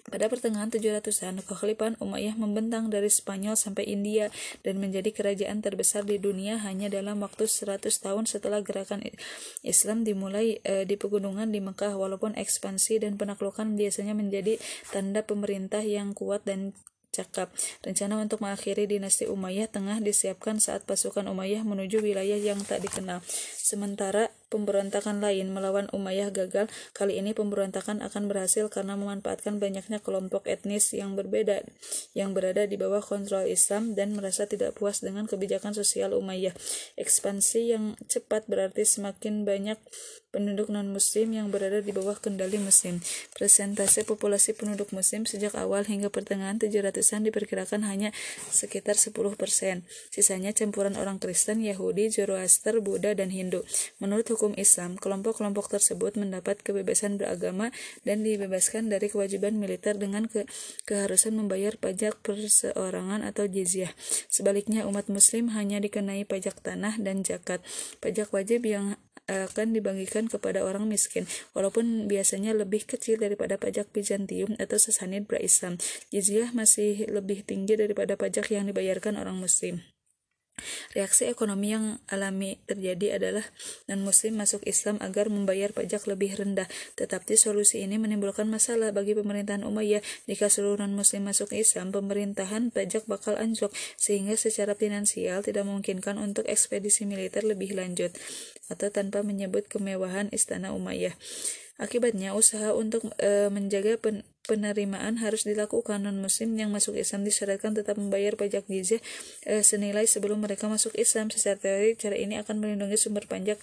Pada 0.05 0.29
pertengahan 0.29 0.69
700-an, 0.69 1.41
kekhalifahan 1.41 1.97
Umayyah 1.97 2.37
membentang 2.37 2.93
dari 2.93 3.09
Spanyol 3.09 3.57
sampai 3.57 3.89
India 3.89 4.29
dan 4.61 4.77
menjadi 4.77 5.09
kerajaan 5.09 5.65
terbesar 5.65 6.05
di 6.05 6.21
dunia 6.21 6.61
hanya 6.61 6.93
dalam 6.93 7.25
waktu 7.25 7.49
100 7.49 7.89
tahun 7.89 8.29
setelah 8.29 8.61
gerakan 8.61 9.01
Islam 9.65 10.05
dimulai 10.05 10.61
e, 10.61 10.85
di 10.85 10.93
pegunungan 10.93 11.49
di 11.49 11.57
Mekah. 11.57 11.97
Walaupun 11.97 12.37
ekspansi 12.37 13.01
dan 13.01 13.17
penaklukan 13.17 13.73
biasanya 13.73 14.13
menjadi 14.13 14.61
tanda 14.93 15.25
pemerintah 15.25 15.81
yang 15.81 16.13
kuat 16.13 16.45
dan 16.45 16.77
cakap. 17.15 17.49
Rencana 17.81 18.19
untuk 18.19 18.43
mengakhiri 18.43 18.85
dinasti 18.91 19.25
Umayyah 19.25 19.71
tengah 19.71 20.03
disiapkan 20.03 20.59
saat 20.59 20.83
pasukan 20.83 21.25
Umayyah 21.31 21.63
menuju 21.63 22.03
wilayah 22.03 22.35
yang 22.35 22.59
tak 22.61 22.83
dikenal. 22.83 23.23
Sementara 23.55 24.29
pemberontakan 24.55 25.19
lain 25.19 25.51
melawan 25.51 25.91
Umayyah 25.91 26.31
gagal, 26.31 26.71
kali 26.95 27.19
ini 27.19 27.35
pemberontakan 27.35 27.99
akan 27.99 28.31
berhasil 28.31 28.71
karena 28.71 28.95
memanfaatkan 28.95 29.59
banyaknya 29.59 29.99
kelompok 29.99 30.47
etnis 30.47 30.95
yang 30.95 31.19
berbeda 31.19 31.67
yang 32.15 32.31
berada 32.31 32.63
di 32.63 32.79
bawah 32.79 33.03
kontrol 33.03 33.43
Islam 33.43 33.99
dan 33.99 34.15
merasa 34.15 34.47
tidak 34.47 34.79
puas 34.79 35.03
dengan 35.03 35.27
kebijakan 35.27 35.75
sosial 35.75 36.15
Umayyah. 36.15 36.55
Ekspansi 36.95 37.75
yang 37.75 37.99
cepat 38.07 38.47
berarti 38.47 38.87
semakin 38.87 39.43
banyak 39.43 39.75
penduduk 40.35 40.67
non-muslim 40.67 41.31
yang 41.31 41.47
berada 41.47 41.79
di 41.79 41.95
bawah 41.95 42.19
kendali 42.19 42.59
muslim. 42.59 42.99
Presentase 43.31 44.03
populasi 44.03 44.51
penduduk 44.51 44.91
muslim 44.91 45.23
sejak 45.23 45.55
awal 45.55 45.87
hingga 45.87 46.11
pertengahan 46.11 46.59
700-an 46.59 47.23
diperkirakan 47.23 47.87
hanya 47.87 48.11
sekitar 48.51 48.99
10%. 48.99 49.15
Sisanya 50.11 50.51
campuran 50.51 50.99
orang 50.99 51.23
Kristen, 51.23 51.63
Yahudi, 51.63 52.11
Zoroaster, 52.11 52.83
Buddha, 52.83 53.15
dan 53.15 53.31
Hindu. 53.31 53.63
Menurut 54.03 54.27
hukum 54.27 54.51
Islam, 54.59 54.99
kelompok-kelompok 54.99 55.71
tersebut 55.71 56.19
mendapat 56.19 56.59
kebebasan 56.59 57.15
beragama 57.15 57.71
dan 58.03 58.27
dibebaskan 58.27 58.91
dari 58.91 59.07
kewajiban 59.07 59.55
militer 59.55 59.95
dengan 59.95 60.27
ke 60.27 60.43
keharusan 60.83 61.39
membayar 61.39 61.79
pajak 61.79 62.19
perseorangan 62.19 63.23
atau 63.23 63.47
jizyah. 63.47 63.95
Sebaliknya, 64.27 64.83
umat 64.83 65.07
muslim 65.07 65.55
hanya 65.55 65.79
dikenai 65.79 66.27
pajak 66.27 66.59
tanah 66.59 66.99
dan 66.99 67.23
zakat. 67.23 67.63
Pajak 68.03 68.35
wajib 68.35 68.67
yang 68.67 68.99
akan 69.25 69.73
dibagikan 69.73 70.29
kepada 70.29 70.61
orang 70.61 70.85
miskin, 70.85 71.25
walaupun 71.57 72.05
biasanya 72.05 72.53
lebih 72.53 72.85
kecil 72.85 73.17
daripada 73.17 73.57
pajak 73.57 73.89
Bizantium 73.89 74.53
atau 74.61 74.77
Sasanid 74.77 75.25
pra-Islam. 75.25 75.81
Jizyah 76.13 76.53
masih 76.53 77.09
lebih 77.09 77.41
tinggi 77.41 77.73
daripada 77.73 78.17
pajak 78.19 78.53
yang 78.53 78.69
dibayarkan 78.69 79.17
orang 79.17 79.41
muslim. 79.41 79.94
Reaksi 80.95 81.27
ekonomi 81.27 81.75
yang 81.75 81.99
alami 82.07 82.55
terjadi 82.63 83.19
adalah 83.19 83.43
non-muslim 83.91 84.39
masuk 84.39 84.63
Islam 84.63 84.95
agar 85.03 85.27
membayar 85.27 85.75
pajak 85.75 86.07
lebih 86.07 86.39
rendah. 86.39 86.65
Tetapi 86.95 87.35
solusi 87.35 87.83
ini 87.83 87.99
menimbulkan 87.99 88.47
masalah 88.47 88.95
bagi 88.95 89.11
pemerintahan 89.13 89.67
Umayyah. 89.67 89.99
Jika 90.31 90.47
seluruh 90.47 90.87
non-muslim 90.87 91.27
masuk 91.27 91.51
Islam, 91.51 91.91
pemerintahan 91.91 92.71
pajak 92.71 93.03
bakal 93.11 93.35
anjlok 93.35 93.75
sehingga 93.99 94.39
secara 94.39 94.73
finansial 94.79 95.43
tidak 95.43 95.67
memungkinkan 95.67 96.15
untuk 96.15 96.47
ekspedisi 96.47 97.03
militer 97.03 97.43
lebih 97.43 97.75
lanjut 97.75 98.15
atau 98.71 98.87
tanpa 98.89 99.21
menyebut 99.21 99.67
kemewahan 99.67 100.31
istana 100.31 100.71
Umayyah. 100.71 101.13
Akibatnya, 101.75 102.31
usaha 102.31 102.71
untuk 102.71 103.11
e, 103.19 103.51
menjaga 103.51 103.99
pen, 103.99 104.23
penerimaan 104.45 105.19
harus 105.19 105.43
dilakukan 105.43 106.05
non-muslim 106.05 106.55
yang 106.55 106.69
masuk 106.71 106.95
Islam 106.95 107.25
disyaratkan 107.25 107.73
tetap 107.73 107.97
membayar 107.97 108.37
pajak 108.37 108.69
jizyah 108.69 109.01
e, 109.43 109.65
senilai 109.65 110.05
sebelum 110.05 110.41
mereka 110.41 110.69
masuk 110.69 110.93
Islam. 110.95 111.33
Secara 111.33 111.57
teori, 111.57 111.97
cara 111.97 112.15
ini 112.15 112.37
akan 112.39 112.61
melindungi 112.61 112.95
sumber 112.95 113.25
pajak 113.25 113.59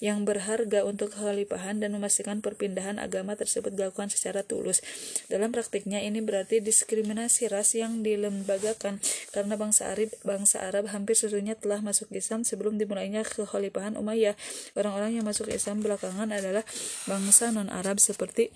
yang 0.00 0.24
berharga 0.24 0.82
untuk 0.88 1.14
kekhalifahan 1.14 1.78
dan 1.78 1.94
memastikan 1.94 2.40
perpindahan 2.40 2.96
agama 2.98 3.36
tersebut 3.36 3.76
dilakukan 3.76 4.08
secara 4.08 4.42
tulus. 4.42 4.80
Dalam 5.28 5.52
praktiknya, 5.52 6.00
ini 6.00 6.24
berarti 6.24 6.64
diskriminasi 6.64 7.52
ras 7.52 7.76
yang 7.76 8.00
dilembagakan 8.00 8.98
karena 9.30 9.54
bangsa 9.60 9.92
Arab, 9.92 10.10
bangsa 10.24 10.64
Arab 10.64 10.90
hampir 10.90 11.14
seluruhnya 11.14 11.54
telah 11.54 11.84
masuk 11.84 12.10
Islam 12.10 12.42
sebelum 12.42 12.80
dimulainya 12.80 13.22
kekhalifahan 13.22 13.94
Umayyah. 14.00 14.34
Orang-orang 14.74 15.20
yang 15.20 15.24
masuk 15.28 15.52
Islam 15.52 15.84
belakangan 15.84 16.32
adalah 16.32 16.64
bangsa 17.04 17.52
non-Arab 17.52 18.00
seperti 18.00 18.50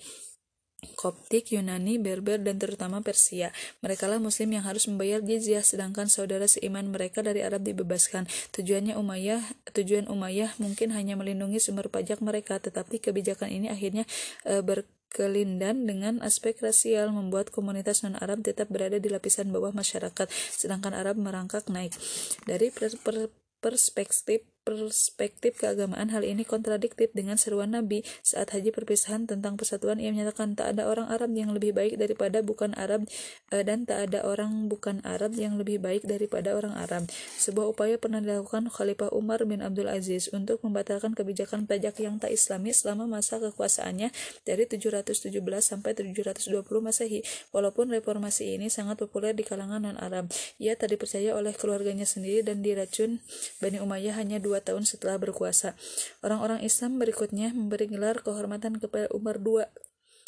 Koptik, 0.77 1.57
Yunani, 1.57 1.97
Berber, 1.97 2.37
dan 2.37 2.61
terutama 2.61 3.01
Persia. 3.01 3.49
Merekalah 3.81 4.21
muslim 4.21 4.53
yang 4.53 4.61
harus 4.61 4.85
membayar 4.85 5.25
jizyah, 5.25 5.65
sedangkan 5.65 6.05
saudara 6.05 6.45
seiman 6.45 6.93
mereka 6.93 7.25
dari 7.25 7.41
Arab 7.41 7.65
dibebaskan. 7.65 8.29
Tujuannya 8.53 8.93
Umayyah, 8.93 9.41
tujuan 9.73 10.05
Umayyah 10.05 10.53
mungkin 10.61 10.93
hanya 10.93 11.17
melindungi 11.17 11.57
sumber 11.57 11.89
pajak 11.89 12.21
mereka, 12.21 12.61
tetapi 12.61 13.01
kebijakan 13.01 13.49
ini 13.49 13.73
akhirnya 13.73 14.05
e, 14.45 14.61
berkelindan 14.61 15.89
dengan 15.89 16.21
aspek 16.21 16.61
rasial, 16.61 17.09
membuat 17.09 17.49
komunitas 17.49 18.05
non-Arab 18.05 18.45
tetap 18.45 18.69
berada 18.69 19.01
di 19.01 19.09
lapisan 19.09 19.49
bawah 19.49 19.73
masyarakat, 19.73 20.29
sedangkan 20.29 20.93
Arab 20.93 21.17
merangkak 21.17 21.65
naik. 21.73 21.97
Dari 22.45 22.69
per, 22.69 22.93
per, 23.01 23.33
perspektif 23.65 24.45
perspektif 24.67 25.55
keagamaan 25.55 26.11
hal 26.11 26.27
ini 26.27 26.43
kontradiktif 26.43 27.15
dengan 27.15 27.39
seruan 27.39 27.71
Nabi. 27.71 28.03
Saat 28.19 28.51
haji 28.51 28.75
perpisahan 28.75 29.23
tentang 29.23 29.55
persatuan 29.55 30.03
ia 30.03 30.11
menyatakan 30.11 30.59
tak 30.59 30.75
ada 30.75 30.91
orang 30.91 31.07
Arab 31.07 31.31
yang 31.31 31.55
lebih 31.55 31.71
baik 31.71 31.95
daripada 31.95 32.43
bukan 32.43 32.75
Arab 32.75 33.07
eh, 33.55 33.63
dan 33.63 33.87
tak 33.87 34.11
ada 34.11 34.27
orang 34.27 34.67
bukan 34.67 34.99
Arab 35.07 35.31
yang 35.39 35.55
lebih 35.55 35.79
baik 35.79 36.03
daripada 36.03 36.51
orang 36.59 36.75
Arab. 36.75 37.07
Sebuah 37.39 37.71
upaya 37.71 37.95
pernah 37.95 38.19
dilakukan 38.19 38.67
Khalifah 38.67 39.15
Umar 39.15 39.47
bin 39.47 39.63
Abdul 39.63 39.87
Aziz 39.87 40.27
untuk 40.35 40.59
membatalkan 40.67 41.15
kebijakan 41.15 41.63
pajak 41.63 42.03
yang 42.03 42.19
tak 42.19 42.35
islami 42.35 42.75
selama 42.75 43.07
masa 43.07 43.39
kekuasaannya 43.39 44.11
dari 44.43 44.63
717 44.67 45.31
sampai 45.63 45.95
720 45.95 46.59
Masehi. 46.83 47.23
Walaupun 47.55 47.87
reformasi 47.95 48.59
ini 48.59 48.67
sangat 48.67 48.99
populer 48.99 49.31
di 49.31 49.47
kalangan 49.47 49.87
non-Arab 49.87 50.27
ia 50.57 50.73
tak 50.73 50.97
dipercaya 50.97 51.37
oleh 51.37 51.53
keluarganya 51.53 52.09
sendiri 52.09 52.41
dan 52.41 52.65
diracun. 52.65 53.21
Bani 53.61 53.77
Umayyah 53.77 54.17
hanya 54.17 54.41
dua 54.41 54.56
dua 54.57 54.65
tahun 54.65 54.89
setelah 54.89 55.21
berkuasa. 55.21 55.77
Orang-orang 56.25 56.65
Islam 56.65 56.97
berikutnya 56.97 57.53
memberi 57.53 57.85
gelar 57.85 58.25
kehormatan 58.25 58.81
kepada 58.81 59.05
Umar 59.13 59.37
II 59.37 59.69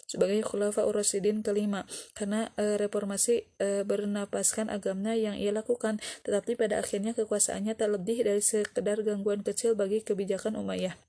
sebagai 0.06 0.42
Khulafa 0.42 0.86
Urasidin 0.90 1.46
kelima 1.46 1.86
karena 2.18 2.50
e, 2.58 2.82
reformasi 2.82 3.46
e, 3.62 3.86
bernapaskan 3.86 4.70
agamanya 4.74 5.14
yang 5.14 5.38
ia 5.38 5.54
lakukan 5.54 6.02
tetapi 6.26 6.58
pada 6.58 6.82
akhirnya 6.82 7.14
kekuasaannya 7.14 7.78
tak 7.78 7.94
lebih 7.94 8.26
dari 8.26 8.42
sekedar 8.42 9.06
gangguan 9.06 9.46
kecil 9.46 9.78
bagi 9.78 10.02
kebijakan 10.02 10.58
Umayyah. 10.58 11.09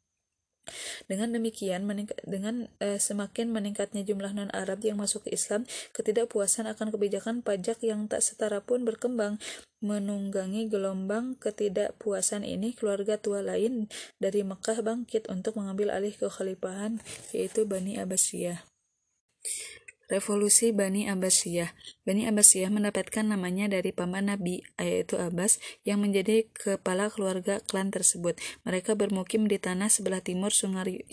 Dengan 1.07 1.35
demikian, 1.35 1.87
dengan 2.23 2.71
uh, 2.81 2.99
semakin 2.99 3.51
meningkatnya 3.51 4.07
jumlah 4.07 4.33
non-Arab 4.33 4.81
yang 4.87 4.99
masuk 4.99 5.29
ke 5.29 5.37
Islam, 5.37 5.69
ketidakpuasan 5.93 6.71
akan 6.71 6.95
kebijakan 6.95 7.43
pajak 7.45 7.83
yang 7.85 8.07
tak 8.07 8.23
setara 8.25 8.63
pun 8.63 8.87
berkembang. 8.87 9.37
Menunggangi 9.81 10.69
gelombang 10.69 11.41
ketidakpuasan 11.41 12.45
ini, 12.45 12.77
keluarga 12.77 13.17
tua 13.17 13.41
lain 13.41 13.89
dari 14.21 14.45
Mekah 14.45 14.85
bangkit 14.85 15.33
untuk 15.33 15.57
mengambil 15.57 15.91
alih 15.93 16.13
kekhalifahan, 16.13 17.01
yaitu 17.33 17.65
Bani 17.65 17.97
Abbasiyah. 17.97 18.61
Revolusi 20.11 20.75
Bani 20.75 21.07
Abbasiyah 21.07 21.71
Bani 22.11 22.27
Abbasiyah 22.27 22.75
mendapatkan 22.75 23.23
namanya 23.23 23.71
dari 23.71 23.95
paman 23.95 24.35
Nabi, 24.35 24.67
yaitu 24.83 25.15
Abbas, 25.15 25.63
yang 25.87 26.03
menjadi 26.03 26.43
kepala 26.51 27.07
keluarga 27.07 27.63
klan 27.71 27.95
tersebut. 27.95 28.35
Mereka 28.67 28.99
bermukim 28.99 29.47
di 29.47 29.63
tanah 29.63 29.87
sebelah 29.87 30.19
timur 30.19 30.51
sungai, 30.51 31.07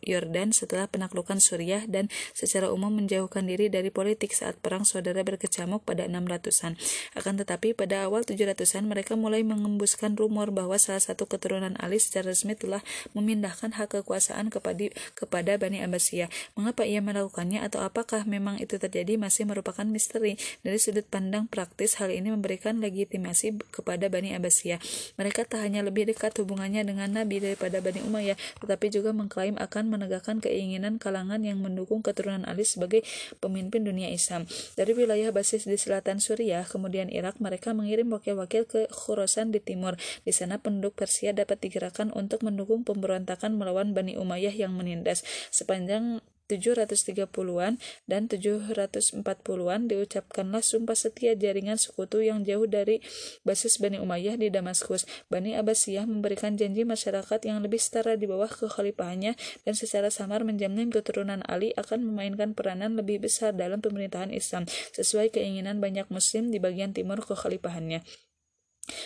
Yordan 0.00 0.56
setelah 0.56 0.88
penaklukan 0.88 1.36
Suriah 1.36 1.84
dan 1.84 2.08
secara 2.32 2.72
umum 2.72 2.88
menjauhkan 2.96 3.44
diri 3.44 3.68
dari 3.68 3.92
politik 3.92 4.32
saat 4.32 4.56
perang 4.56 4.88
saudara 4.88 5.20
berkecamuk 5.20 5.84
pada 5.84 6.08
600-an. 6.08 6.80
Akan 7.12 7.36
tetapi 7.36 7.76
pada 7.76 8.08
awal 8.08 8.24
700-an 8.24 8.88
mereka 8.88 9.20
mulai 9.20 9.44
mengembuskan 9.44 10.16
rumor 10.16 10.48
bahwa 10.48 10.80
salah 10.80 11.04
satu 11.04 11.28
keturunan 11.28 11.76
Ali 11.76 12.00
secara 12.00 12.32
resmi 12.32 12.56
telah 12.56 12.80
memindahkan 13.12 13.76
hak 13.76 14.00
kekuasaan 14.00 14.48
kepada, 14.48 14.96
kepada 15.12 15.60
Bani 15.60 15.84
Abbasiyah. 15.84 16.32
Mengapa 16.56 16.88
ia 16.88 17.04
melakukannya 17.04 17.60
atau 17.60 17.84
Apakah 17.84 18.24
memang 18.24 18.62
itu 18.62 18.80
terjadi 18.80 19.20
masih 19.20 19.44
merupakan 19.44 19.84
misteri. 19.84 20.21
Dari 20.62 20.78
sudut 20.78 21.04
pandang 21.10 21.50
praktis, 21.50 21.98
hal 21.98 22.14
ini 22.14 22.30
memberikan 22.30 22.78
legitimasi 22.78 23.58
kepada 23.74 24.06
Bani 24.06 24.32
Abbasiyah. 24.38 24.78
Mereka 25.18 25.50
tak 25.50 25.66
hanya 25.66 25.82
lebih 25.82 26.06
dekat 26.06 26.38
hubungannya 26.38 26.86
dengan 26.86 27.10
Nabi 27.10 27.42
daripada 27.42 27.82
Bani 27.82 28.00
Umayyah, 28.06 28.38
tetapi 28.62 28.86
juga 28.94 29.10
mengklaim 29.10 29.58
akan 29.58 29.90
menegakkan 29.90 30.38
keinginan 30.38 31.02
kalangan 31.02 31.42
yang 31.42 31.58
mendukung 31.58 32.00
keturunan 32.00 32.46
Ali 32.46 32.62
sebagai 32.62 33.02
pemimpin 33.42 33.82
dunia 33.82 34.08
Islam. 34.08 34.46
Dari 34.78 34.94
wilayah 34.94 35.34
basis 35.34 35.66
di 35.66 35.74
selatan 35.74 36.22
Suriah, 36.22 36.62
kemudian 36.62 37.10
Irak, 37.10 37.42
mereka 37.42 37.74
mengirim 37.74 38.08
wakil-wakil 38.14 38.64
ke 38.64 38.80
Khurasan 38.92 39.50
di 39.50 39.58
timur. 39.58 39.98
Di 40.22 40.30
sana 40.30 40.62
penduduk 40.62 40.94
Persia 40.94 41.34
dapat 41.34 41.58
digerakkan 41.58 42.14
untuk 42.14 42.46
mendukung 42.46 42.86
pemberontakan 42.86 43.58
melawan 43.58 43.96
Bani 43.96 44.14
Umayyah 44.14 44.54
yang 44.54 44.76
menindas. 44.76 45.24
Sepanjang 45.50 46.22
730-an 46.50 47.78
dan 48.08 48.22
740-an 48.26 49.80
diucapkanlah 49.86 50.62
sumpah 50.62 50.96
setia 50.98 51.38
jaringan 51.38 51.78
sekutu 51.78 52.22
yang 52.22 52.42
jauh 52.42 52.66
dari 52.66 53.02
basis 53.46 53.78
Bani 53.78 53.98
Umayyah 54.02 54.38
di 54.38 54.48
Damaskus. 54.48 55.06
Bani 55.30 55.54
Abbasiyah 55.58 56.06
memberikan 56.08 56.58
janji 56.58 56.82
masyarakat 56.82 57.40
yang 57.46 57.62
lebih 57.62 57.78
setara 57.78 58.18
di 58.18 58.26
bawah 58.26 58.50
kekhalifahannya 58.50 59.38
dan 59.66 59.74
secara 59.74 60.10
samar 60.10 60.42
menjamin 60.42 60.90
keturunan 60.90 61.42
Ali 61.46 61.74
akan 61.78 62.06
memainkan 62.06 62.52
peranan 62.56 62.98
lebih 62.98 63.22
besar 63.22 63.54
dalam 63.54 63.78
pemerintahan 63.84 64.34
Islam 64.34 64.66
sesuai 64.94 65.30
keinginan 65.34 65.78
banyak 65.78 66.08
muslim 66.10 66.50
di 66.50 66.58
bagian 66.58 66.92
timur 66.94 67.22
kekhalifahannya. 67.24 68.04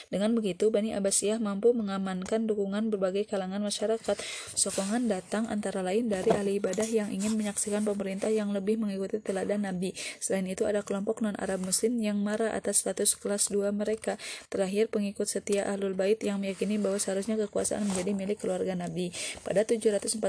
Dengan 0.09 0.33
begitu, 0.37 0.70
Bani 0.70 0.94
Abbasiyah 0.94 1.38
mampu 1.42 1.75
mengamankan 1.77 2.46
dukungan 2.46 2.88
berbagai 2.92 3.27
kalangan 3.27 3.62
masyarakat. 3.62 4.16
Sokongan 4.55 5.11
datang 5.11 5.46
antara 5.51 5.83
lain 5.83 6.09
dari 6.09 6.31
ahli 6.33 6.59
ibadah 6.62 6.87
yang 6.87 7.09
ingin 7.11 7.35
menyaksikan 7.35 7.83
pemerintah 7.83 8.31
yang 8.31 8.51
lebih 8.55 8.79
mengikuti 8.79 9.18
teladan 9.22 9.66
Nabi. 9.66 9.92
Selain 10.22 10.46
itu, 10.46 10.64
ada 10.64 10.83
kelompok 10.87 11.22
non-Arab 11.22 11.62
Muslim 11.62 11.99
yang 11.99 12.18
marah 12.20 12.55
atas 12.55 12.85
status 12.85 13.18
kelas 13.18 13.51
2 13.51 13.70
mereka. 13.75 14.18
Terakhir, 14.53 14.88
pengikut 14.92 15.27
setia 15.27 15.66
Ahlul 15.66 15.99
Bait 15.99 16.20
yang 16.22 16.38
meyakini 16.38 16.79
bahwa 16.79 16.96
seharusnya 16.96 17.35
kekuasaan 17.37 17.87
menjadi 17.88 18.12
milik 18.16 18.38
keluarga 18.42 18.75
Nabi. 18.79 19.11
Pada 19.42 19.66
747 19.66 20.22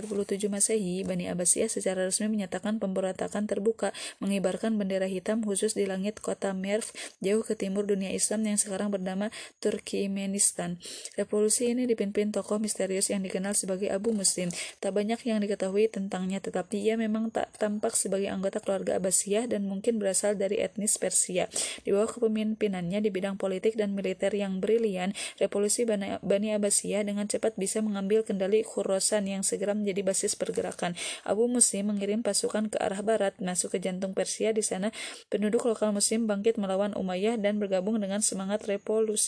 Masehi, 0.47 1.03
Bani 1.05 1.29
Abbasiyah 1.29 1.69
secara 1.69 2.05
resmi 2.05 2.27
menyatakan 2.27 2.77
pemberontakan 2.81 3.45
terbuka, 3.45 3.93
mengibarkan 4.21 4.75
bendera 4.75 5.05
hitam 5.05 5.41
khusus 5.45 5.77
di 5.77 5.85
langit 5.85 6.19
kota 6.19 6.51
Merv, 6.53 6.89
jauh 7.23 7.43
ke 7.45 7.53
timur 7.57 7.85
dunia 7.85 8.11
Islam 8.11 8.43
yang 8.45 8.57
sekarang 8.59 8.89
bernama 8.89 9.29
Turkmenistan. 9.59 10.79
Revolusi 11.15 11.73
ini 11.73 11.89
dipimpin 11.89 12.29
tokoh 12.29 12.61
misterius 12.61 13.09
yang 13.09 13.25
dikenal 13.25 13.57
sebagai 13.57 13.89
Abu 13.91 14.13
Muslim. 14.13 14.53
Tak 14.79 14.93
banyak 14.95 15.19
yang 15.27 15.43
diketahui 15.43 15.89
tentangnya, 15.91 16.39
tetapi 16.39 16.79
ia 16.79 16.95
memang 16.95 17.33
tak 17.33 17.51
tampak 17.57 17.97
sebagai 17.97 18.29
anggota 18.31 18.63
keluarga 18.63 19.01
Abbasiyah 19.01 19.51
dan 19.51 19.67
mungkin 19.67 19.99
berasal 19.99 20.39
dari 20.39 20.61
etnis 20.61 20.95
Persia. 20.95 21.51
Di 21.83 21.91
bawah 21.91 22.07
kepemimpinannya 22.07 23.03
di 23.03 23.09
bidang 23.11 23.35
politik 23.35 23.75
dan 23.75 23.91
militer 23.97 24.31
yang 24.31 24.63
brilian, 24.63 25.11
revolusi 25.37 25.83
Bani, 25.83 26.21
Bani 26.23 26.55
Abbasiyah 26.55 27.03
dengan 27.03 27.27
cepat 27.27 27.59
bisa 27.59 27.83
mengambil 27.83 28.23
kendali 28.23 28.63
Khurasan 28.63 29.27
yang 29.27 29.43
segera 29.43 29.75
menjadi 29.75 30.01
basis 30.07 30.39
pergerakan. 30.39 30.95
Abu 31.27 31.51
Muslim 31.51 31.91
mengirim 31.91 32.23
pasukan 32.23 32.71
ke 32.71 32.77
arah 32.79 33.03
barat, 33.03 33.35
masuk 33.43 33.75
ke 33.75 33.83
jantung 33.83 34.15
Persia. 34.15 34.55
Di 34.55 34.63
sana, 34.63 34.95
penduduk 35.27 35.67
lokal 35.67 35.91
Muslim 35.91 36.23
bangkit 36.31 36.55
melawan 36.55 36.95
Umayyah 36.95 37.35
dan 37.35 37.59
bergabung 37.59 37.99
dengan 37.99 38.23
semangat 38.23 38.63
revolusi 38.63 39.26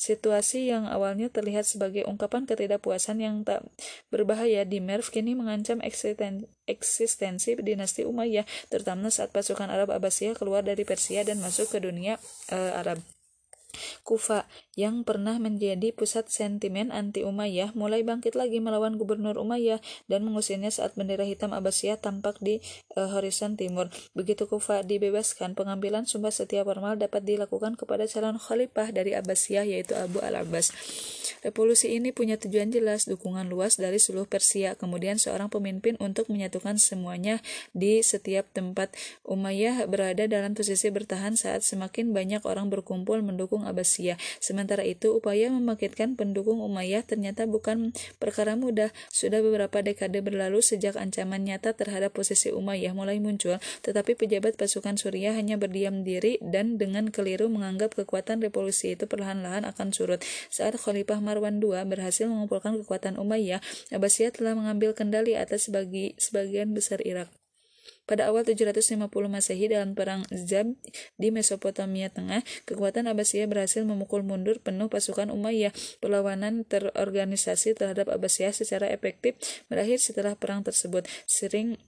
Situasi 0.00 0.72
yang 0.72 0.88
awalnya 0.88 1.28
terlihat 1.28 1.68
sebagai 1.68 2.08
ungkapan 2.08 2.48
ketidakpuasan 2.48 3.20
yang 3.20 3.44
tak 3.44 3.66
berbahaya 4.08 4.64
di 4.64 4.80
Merv 4.80 5.12
kini 5.12 5.36
mengancam 5.36 5.84
eksistensi 6.64 7.50
dinasti 7.60 8.08
Umayyah, 8.08 8.48
terutama 8.72 9.12
saat 9.12 9.28
pasukan 9.34 9.68
Arab 9.68 9.92
Abbasiyah 9.92 10.32
keluar 10.32 10.64
dari 10.64 10.86
Persia 10.88 11.20
dan 11.26 11.42
masuk 11.42 11.68
ke 11.68 11.78
dunia 11.82 12.16
uh, 12.48 12.80
Arab. 12.80 13.02
Kufa 14.04 14.44
yang 14.76 15.04
pernah 15.04 15.36
menjadi 15.36 15.92
pusat 15.92 16.28
sentimen 16.28 16.92
anti 16.92 17.24
Umayyah 17.24 17.76
mulai 17.76 18.04
bangkit 18.04 18.36
lagi 18.36 18.60
melawan 18.60 18.96
gubernur 18.96 19.36
Umayyah 19.36 19.80
dan 20.08 20.24
mengusirnya 20.24 20.72
saat 20.72 20.96
bendera 20.96 21.24
hitam 21.24 21.52
Abbasiyah 21.52 22.00
tampak 22.00 22.40
di 22.40 22.60
uh, 22.96 23.08
horizon 23.12 23.56
timur. 23.56 23.92
Begitu 24.16 24.48
Kufa 24.48 24.84
dibebaskan, 24.84 25.56
pengambilan 25.56 26.08
sumpah 26.08 26.32
setia 26.32 26.64
formal 26.64 26.96
dapat 26.96 27.24
dilakukan 27.24 27.76
kepada 27.76 28.08
calon 28.08 28.40
khalifah 28.40 28.92
dari 28.92 29.12
Abbasiyah 29.16 29.64
yaitu 29.68 29.92
Abu 29.96 30.20
al-Abbas. 30.24 30.72
Revolusi 31.42 31.98
ini 31.98 32.14
punya 32.14 32.38
tujuan 32.38 32.70
jelas, 32.70 33.10
dukungan 33.10 33.50
luas 33.50 33.74
dari 33.74 33.98
seluruh 33.98 34.30
Persia, 34.30 34.78
kemudian 34.78 35.18
seorang 35.18 35.50
pemimpin 35.50 35.98
untuk 35.98 36.30
menyatukan 36.30 36.78
semuanya 36.78 37.42
di 37.74 37.98
setiap 38.06 38.46
tempat. 38.54 38.94
Umayyah 39.26 39.90
berada 39.90 40.30
dalam 40.30 40.54
posisi 40.54 40.86
bertahan 40.94 41.34
saat 41.34 41.66
semakin 41.66 42.14
banyak 42.14 42.46
orang 42.46 42.70
berkumpul 42.70 43.18
mendukung 43.26 43.61
Abbasiyah. 43.66 44.18
Sementara 44.38 44.82
itu, 44.86 45.14
upaya 45.14 45.50
membangkitkan 45.50 46.14
pendukung 46.14 46.62
Umayyah 46.62 47.04
ternyata 47.06 47.44
bukan 47.46 47.92
perkara 48.18 48.54
mudah. 48.54 48.94
Sudah 49.10 49.42
beberapa 49.42 49.82
dekade 49.82 50.22
berlalu 50.22 50.62
sejak 50.62 50.94
ancaman 50.94 51.42
nyata 51.42 51.74
terhadap 51.74 52.14
posisi 52.14 52.54
Umayyah 52.54 52.94
mulai 52.94 53.18
muncul, 53.18 53.58
tetapi 53.82 54.14
pejabat 54.14 54.54
pasukan 54.54 54.94
Suriah 54.96 55.34
hanya 55.34 55.58
berdiam 55.58 56.06
diri 56.06 56.38
dan 56.40 56.78
dengan 56.78 57.10
keliru 57.10 57.50
menganggap 57.50 57.98
kekuatan 57.98 58.38
revolusi 58.38 58.94
itu 58.94 59.10
perlahan-lahan 59.10 59.66
akan 59.66 59.90
surut. 59.90 60.22
Saat 60.48 60.78
Khalifah 60.78 61.18
Marwan 61.18 61.58
II 61.58 61.74
berhasil 61.88 62.30
mengumpulkan 62.30 62.78
kekuatan 62.82 63.18
Umayyah, 63.18 63.58
Abbasiyah 63.90 64.30
telah 64.30 64.54
mengambil 64.54 64.94
kendali 64.94 65.34
atas 65.34 65.66
sebagi, 65.66 66.14
sebagian 66.16 66.72
besar 66.72 67.02
Irak. 67.02 67.41
Pada 68.12 68.28
awal 68.28 68.44
750 68.44 69.08
Masehi 69.08 69.72
dalam 69.72 69.96
perang 69.96 70.28
Zab 70.36 70.68
di 71.16 71.32
Mesopotamia 71.32 72.12
Tengah, 72.12 72.44
kekuatan 72.68 73.08
Abbasiyah 73.08 73.48
berhasil 73.48 73.80
memukul 73.88 74.20
mundur 74.20 74.60
penuh 74.60 74.92
pasukan 74.92 75.32
Umayyah. 75.32 75.72
Perlawanan 75.96 76.68
terorganisasi 76.68 77.72
terhadap 77.72 78.12
Abbasiyah 78.12 78.52
secara 78.52 78.92
efektif 78.92 79.40
berakhir 79.72 79.96
setelah 79.96 80.36
perang 80.36 80.60
tersebut. 80.60 81.08
Sering 81.24 81.80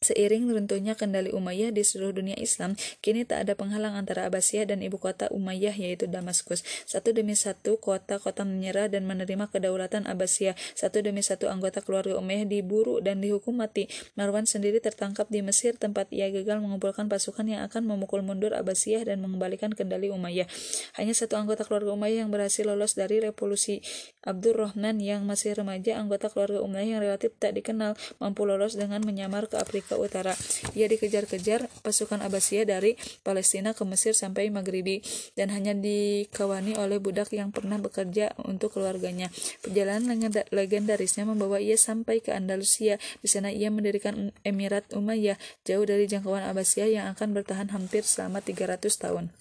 Seiring 0.00 0.48
runtuhnya 0.48 0.96
kendali 0.96 1.28
Umayyah 1.28 1.76
di 1.76 1.84
seluruh 1.84 2.24
dunia 2.24 2.32
Islam, 2.40 2.72
kini 3.04 3.28
tak 3.28 3.44
ada 3.44 3.52
penghalang 3.52 3.92
antara 4.00 4.24
Abbasiyah 4.32 4.64
dan 4.64 4.80
ibu 4.80 4.96
kota 4.96 5.28
Umayyah 5.28 5.76
yaitu 5.76 6.08
Damaskus. 6.08 6.64
Satu 6.88 7.12
demi 7.12 7.36
satu 7.36 7.76
kota-kota 7.76 8.48
menyerah 8.48 8.88
dan 8.88 9.04
menerima 9.04 9.52
kedaulatan 9.52 10.08
Abbasiyah. 10.08 10.56
Satu 10.72 11.04
demi 11.04 11.20
satu 11.20 11.52
anggota 11.52 11.84
keluarga 11.84 12.16
Umayyah 12.16 12.48
diburu 12.48 13.04
dan 13.04 13.20
dihukum 13.20 13.60
mati. 13.60 13.92
Marwan 14.16 14.48
sendiri 14.48 14.80
tertangkap 14.80 15.28
di 15.28 15.44
Mesir 15.44 15.76
tempat 15.76 16.08
ia 16.16 16.32
gagal 16.32 16.64
mengumpulkan 16.64 17.04
pasukan 17.12 17.44
yang 17.44 17.60
akan 17.68 17.84
memukul 17.84 18.24
mundur 18.24 18.56
Abbasiyah 18.56 19.04
dan 19.04 19.20
mengembalikan 19.20 19.68
kendali 19.68 20.08
Umayyah. 20.08 20.48
Hanya 20.96 21.12
satu 21.12 21.36
anggota 21.36 21.68
keluarga 21.68 21.92
Umayyah 21.92 22.24
yang 22.24 22.32
berhasil 22.32 22.64
lolos 22.64 22.96
dari 22.96 23.20
revolusi 23.20 23.84
Abdurrahman 24.24 24.96
yang 24.96 25.28
masih 25.28 25.52
remaja, 25.60 26.00
anggota 26.00 26.32
keluarga 26.32 26.64
Umayyah 26.64 26.88
yang 26.88 27.00
relatif 27.04 27.36
tak 27.36 27.52
dikenal, 27.52 28.00
mampu 28.16 28.48
lolos 28.48 28.80
dengan 28.80 29.04
menyamar 29.04 29.44
ke 29.44 29.60
Afrika 29.60 29.89
ke 29.90 29.98
utara. 29.98 30.38
Ia 30.78 30.86
dikejar-kejar 30.86 31.66
pasukan 31.82 32.22
Abbasiyah 32.22 32.70
dari 32.70 32.94
Palestina 33.26 33.74
ke 33.74 33.82
Mesir 33.82 34.14
sampai 34.14 34.46
Maghribi 34.54 35.02
dan 35.34 35.50
hanya 35.50 35.74
dikawani 35.74 36.78
oleh 36.78 37.02
budak 37.02 37.34
yang 37.34 37.50
pernah 37.50 37.82
bekerja 37.82 38.38
untuk 38.46 38.78
keluarganya. 38.78 39.34
Perjalanan 39.66 40.14
legendarisnya 40.54 41.26
membawa 41.26 41.58
ia 41.58 41.74
sampai 41.74 42.22
ke 42.22 42.30
Andalusia. 42.30 43.02
Di 43.18 43.26
sana 43.26 43.50
ia 43.50 43.74
mendirikan 43.74 44.30
Emirat 44.46 44.86
Umayyah 44.94 45.34
jauh 45.66 45.82
dari 45.82 46.06
jangkauan 46.06 46.46
Abbasiyah 46.46 47.02
yang 47.02 47.06
akan 47.10 47.34
bertahan 47.34 47.74
hampir 47.74 48.06
selama 48.06 48.38
300 48.38 48.86
tahun. 48.94 49.34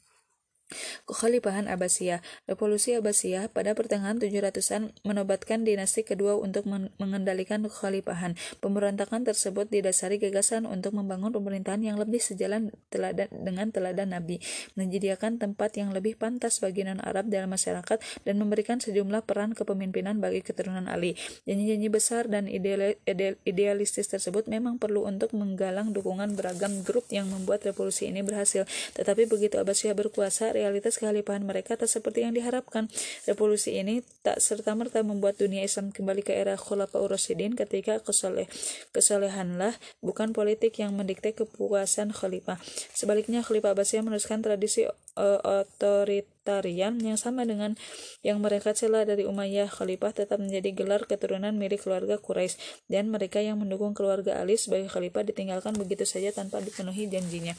Kekhalifahan 1.09 1.65
Abbasiyah 1.65 2.21
Revolusi 2.45 2.93
Abbasiyah 2.93 3.49
pada 3.49 3.73
pertengahan 3.73 4.21
700-an 4.21 4.93
menobatkan 5.01 5.65
dinasti 5.65 6.05
kedua 6.05 6.37
untuk 6.37 6.69
mengendalikan 7.01 7.65
kekhalifahan. 7.65 8.37
Pemberontakan 8.61 9.25
tersebut 9.25 9.69
didasari 9.69 10.21
gagasan 10.21 10.69
untuk 10.69 10.93
membangun 10.93 11.33
pemerintahan 11.33 11.81
yang 11.81 11.97
lebih 11.97 12.21
sejalan 12.21 12.69
teladan, 12.93 13.29
dengan 13.31 13.73
teladan 13.73 14.13
Nabi, 14.13 14.37
menyediakan 14.77 15.41
tempat 15.41 15.77
yang 15.77 15.89
lebih 15.93 16.17
pantas 16.17 16.61
bagi 16.61 16.85
non-Arab 16.85 17.29
dalam 17.29 17.49
masyarakat, 17.49 17.97
dan 18.25 18.35
memberikan 18.37 18.77
sejumlah 18.77 19.25
peran 19.25 19.57
kepemimpinan 19.57 20.21
bagi 20.21 20.45
keturunan 20.45 20.85
Ali. 20.85 21.17
Janji-janji 21.49 21.89
besar 21.89 22.29
dan 22.29 22.45
ideal, 22.45 22.93
ideal, 23.05 23.35
idealistis 23.45 24.09
tersebut 24.09 24.45
memang 24.45 24.77
perlu 24.77 25.05
untuk 25.05 25.33
menggalang 25.33 25.93
dukungan 25.93 26.37
beragam 26.37 26.85
grup 26.85 27.09
yang 27.09 27.29
membuat 27.29 27.65
revolusi 27.65 28.09
ini 28.09 28.21
berhasil. 28.21 28.69
Tetapi 28.93 29.25
begitu 29.25 29.57
Abbasiyah 29.57 29.97
berkuasa, 29.97 30.53
realitas 30.59 30.99
kekhalifahan 30.99 31.47
mereka 31.47 31.79
tak 31.79 31.87
seperti 31.87 32.27
yang 32.27 32.35
diharapkan. 32.35 32.91
Revolusi 33.23 33.79
ini 33.79 34.03
tak 34.27 34.43
serta-merta 34.43 34.99
membuat 35.07 35.39
dunia 35.39 35.63
Islam 35.63 35.95
kembali 35.95 36.27
ke 36.27 36.35
era 36.35 36.59
Khulafaur 36.59 37.07
Rasyidin 37.07 37.55
ketika 37.55 38.03
kesoleh, 38.03 38.51
kesolehanlah 38.91 39.79
bukan 40.03 40.35
politik 40.35 40.75
yang 40.83 40.99
mendikte 40.99 41.31
kepuasan 41.31 42.11
khalifah. 42.11 42.59
Sebaliknya 42.91 43.39
Khalifah 43.39 43.71
Abbasiyah 43.71 44.03
meneruskan 44.03 44.43
tradisi 44.43 44.83
uh, 45.19 45.39
otoritarian 45.43 46.99
yang 46.99 47.19
sama 47.19 47.43
dengan 47.47 47.75
yang 48.23 48.39
mereka 48.43 48.75
celah 48.75 49.03
dari 49.03 49.27
Umayyah 49.27 49.71
Khalifah 49.71 50.15
tetap 50.15 50.39
menjadi 50.39 50.71
gelar 50.75 51.03
keturunan 51.05 51.55
milik 51.55 51.83
keluarga 51.83 52.19
Quraisy 52.19 52.87
dan 52.91 53.11
mereka 53.11 53.39
yang 53.43 53.59
mendukung 53.59 53.91
keluarga 53.95 54.39
Ali 54.39 54.55
sebagai 54.55 54.87
khalifah 54.91 55.27
ditinggalkan 55.27 55.75
begitu 55.75 56.07
saja 56.07 56.31
tanpa 56.31 56.63
dipenuhi 56.63 57.07
janjinya. 57.11 57.53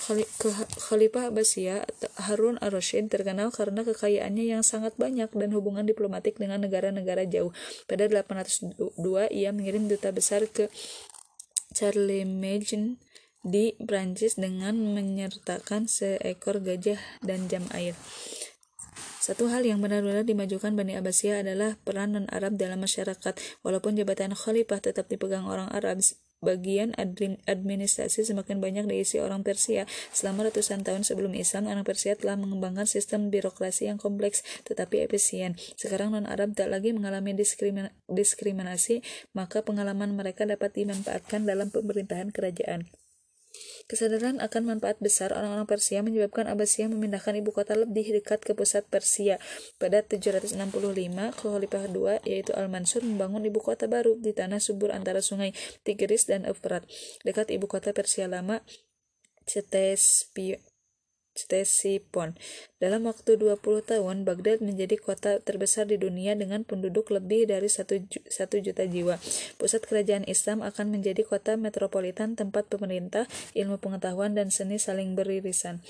Khalifah 0.00 1.28
Abbasiyah 1.28 1.84
Harun 2.24 2.56
ar-Rasyid 2.64 3.12
terkenal 3.12 3.52
karena 3.52 3.84
kekayaannya 3.84 4.48
yang 4.48 4.62
sangat 4.64 4.96
banyak 4.96 5.28
dan 5.28 5.50
hubungan 5.52 5.84
diplomatik 5.84 6.40
dengan 6.40 6.64
negara-negara 6.64 7.28
jauh. 7.28 7.52
Pada 7.84 8.08
802 8.08 8.96
ia 9.28 9.52
mengirim 9.52 9.86
duta 9.86 10.08
besar 10.10 10.48
ke 10.48 10.72
Charlemagne 11.76 12.96
di 13.40 13.76
Prancis 13.76 14.36
dengan 14.36 14.76
menyertakan 14.76 15.88
seekor 15.88 16.60
gajah 16.60 17.00
dan 17.24 17.48
jam 17.48 17.64
air. 17.72 17.96
Satu 19.20 19.52
hal 19.52 19.68
yang 19.68 19.84
benar-benar 19.84 20.24
dimajukan 20.24 20.72
Bani 20.72 20.96
Abbasiyah 20.96 21.44
adalah 21.44 21.76
peran 21.84 22.16
non-Arab 22.16 22.56
dalam 22.56 22.80
masyarakat. 22.80 23.36
Walaupun 23.60 23.92
jabatan 24.00 24.32
khalifah 24.32 24.80
tetap 24.80 25.12
dipegang 25.12 25.44
orang 25.44 25.68
Arab, 25.68 26.00
bagian 26.40 26.96
administrasi 27.44 28.24
semakin 28.24 28.58
banyak 28.64 28.88
diisi 28.88 29.20
orang 29.20 29.44
Persia. 29.44 29.84
Selama 30.12 30.48
ratusan 30.48 30.82
tahun 30.84 31.04
sebelum 31.04 31.36
Islam, 31.36 31.68
orang 31.68 31.84
Persia 31.84 32.16
telah 32.16 32.40
mengembangkan 32.40 32.88
sistem 32.88 33.28
birokrasi 33.28 33.92
yang 33.92 34.00
kompleks 34.00 34.40
tetapi 34.64 35.04
efisien. 35.04 35.56
Sekarang 35.76 36.16
non-Arab 36.16 36.56
tak 36.56 36.72
lagi 36.72 36.96
mengalami 36.96 37.36
diskriminasi, 38.08 39.04
maka 39.36 39.60
pengalaman 39.62 40.16
mereka 40.16 40.48
dapat 40.48 40.72
dimanfaatkan 40.74 41.44
dalam 41.44 41.68
pemerintahan 41.68 42.32
kerajaan. 42.32 42.88
Kesadaran 43.90 44.38
akan 44.38 44.70
manfaat 44.70 45.02
besar 45.02 45.34
orang-orang 45.34 45.66
Persia 45.66 45.98
menyebabkan 45.98 46.46
Abbasiyah 46.46 46.86
memindahkan 46.86 47.34
ibu 47.42 47.50
kota 47.50 47.74
lebih 47.74 48.14
dekat 48.14 48.38
ke 48.38 48.54
pusat 48.54 48.86
Persia. 48.86 49.42
Pada 49.82 50.06
765, 50.06 50.54
Khalifah 51.34 51.84
II 51.90 52.22
yaitu 52.22 52.54
Al-Mansur 52.54 53.02
membangun 53.02 53.42
ibu 53.42 53.58
kota 53.58 53.90
baru 53.90 54.14
di 54.14 54.30
tanah 54.30 54.62
subur 54.62 54.94
antara 54.94 55.18
sungai 55.18 55.58
Tigris 55.82 56.30
dan 56.30 56.46
Efrat, 56.46 56.86
dekat 57.26 57.50
ibu 57.50 57.66
kota 57.66 57.90
Persia 57.90 58.30
lama 58.30 58.62
Ctesiphon. 59.50 60.69
Ctesiphon. 61.40 62.36
Dalam 62.80 63.08
waktu 63.08 63.40
20 63.40 63.60
tahun, 63.84 64.28
Baghdad 64.28 64.60
menjadi 64.60 65.00
kota 65.00 65.40
terbesar 65.40 65.88
di 65.88 65.96
dunia 65.96 66.36
dengan 66.36 66.64
penduduk 66.64 67.08
lebih 67.08 67.48
dari 67.48 67.68
1 67.68 68.08
juta 68.60 68.84
jiwa. 68.84 69.16
Pusat 69.56 69.82
kerajaan 69.88 70.24
Islam 70.28 70.60
akan 70.60 70.92
menjadi 70.92 71.24
kota 71.24 71.56
metropolitan 71.56 72.36
tempat 72.36 72.68
pemerintah, 72.68 73.24
ilmu 73.56 73.80
pengetahuan, 73.80 74.36
dan 74.36 74.52
seni 74.52 74.76
saling 74.76 75.16
beririsan. 75.16 75.80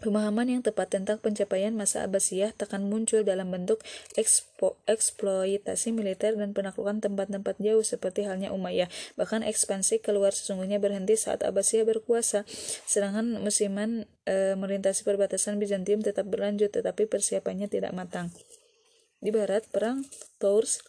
Pemahaman 0.00 0.48
yang 0.48 0.64
tepat 0.64 0.88
tentang 0.88 1.20
pencapaian 1.20 1.68
masa 1.76 2.08
Abbasiyah 2.08 2.56
takkan 2.56 2.88
muncul 2.88 3.28
dalam 3.28 3.52
bentuk 3.52 3.84
ekspo, 4.16 4.80
eksploitasi 4.88 5.92
militer 5.92 6.32
dan 6.32 6.56
penaklukan 6.56 7.04
tempat-tempat 7.04 7.60
jauh 7.60 7.84
seperti 7.84 8.24
halnya 8.24 8.56
Umayyah. 8.56 8.88
Bahkan 9.20 9.44
ekspansi 9.44 10.00
keluar 10.00 10.32
sesungguhnya 10.32 10.80
berhenti 10.80 11.20
saat 11.20 11.44
Abbasiyah 11.44 11.84
berkuasa. 11.84 12.48
Serangan 12.88 13.36
musiman 13.44 14.08
e, 14.24 14.56
melintasi 14.56 15.04
perbatasan 15.04 15.60
Bizantium 15.60 16.00
tetap 16.00 16.24
berlanjut 16.24 16.72
tetapi 16.72 17.04
persiapannya 17.04 17.68
tidak 17.68 17.92
matang. 17.92 18.32
Di 19.20 19.28
barat, 19.28 19.68
perang 19.68 20.08
Tours 20.40 20.80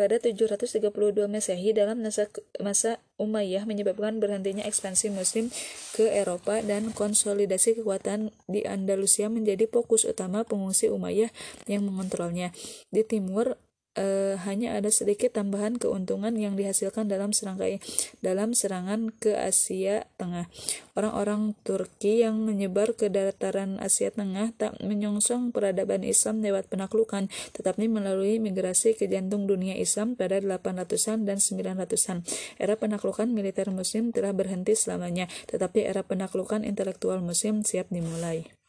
pada 0.00 0.16
732 0.16 0.88
Masehi 1.28 1.76
dalam 1.76 2.00
masa, 2.00 2.32
masa 2.56 3.04
Umayyah 3.20 3.68
menyebabkan 3.68 4.16
berhentinya 4.16 4.64
ekspansi 4.64 5.12
muslim 5.12 5.52
ke 5.92 6.08
Eropa 6.08 6.64
dan 6.64 6.96
konsolidasi 6.96 7.76
kekuatan 7.76 8.32
di 8.48 8.64
Andalusia 8.64 9.28
menjadi 9.28 9.68
fokus 9.68 10.08
utama 10.08 10.40
pengungsi 10.48 10.88
Umayyah 10.88 11.28
yang 11.68 11.84
mengontrolnya. 11.84 12.56
Di 12.88 13.04
timur 13.04 13.60
uh, 13.98 14.38
hanya 14.46 14.78
ada 14.78 14.90
sedikit 14.92 15.34
tambahan 15.34 15.80
keuntungan 15.80 16.34
yang 16.36 16.54
dihasilkan 16.54 17.10
dalam 17.10 17.34
serangkai 17.34 17.82
dalam 18.20 18.54
serangan 18.54 19.10
ke 19.10 19.34
Asia 19.34 20.06
Tengah. 20.20 20.46
Orang-orang 20.94 21.56
Turki 21.64 22.22
yang 22.22 22.44
menyebar 22.44 22.92
ke 22.94 23.08
dataran 23.08 23.80
Asia 23.80 24.12
Tengah 24.12 24.52
tak 24.54 24.76
menyongsong 24.84 25.50
peradaban 25.50 26.04
Islam 26.04 26.44
lewat 26.44 26.68
penaklukan, 26.68 27.32
tetapi 27.56 27.88
melalui 27.88 28.38
migrasi 28.38 28.94
ke 28.94 29.08
jantung 29.08 29.48
dunia 29.48 29.74
Islam 29.74 30.14
pada 30.14 30.38
800-an 30.38 31.24
dan 31.24 31.40
900-an. 31.40 32.22
Era 32.60 32.76
penaklukan 32.76 33.26
militer 33.30 33.72
muslim 33.72 34.12
telah 34.12 34.36
berhenti 34.36 34.76
selamanya, 34.76 35.26
tetapi 35.48 35.86
era 35.86 36.04
penaklukan 36.04 36.62
intelektual 36.66 37.22
muslim 37.24 37.64
siap 37.64 37.88
dimulai. 37.88 38.59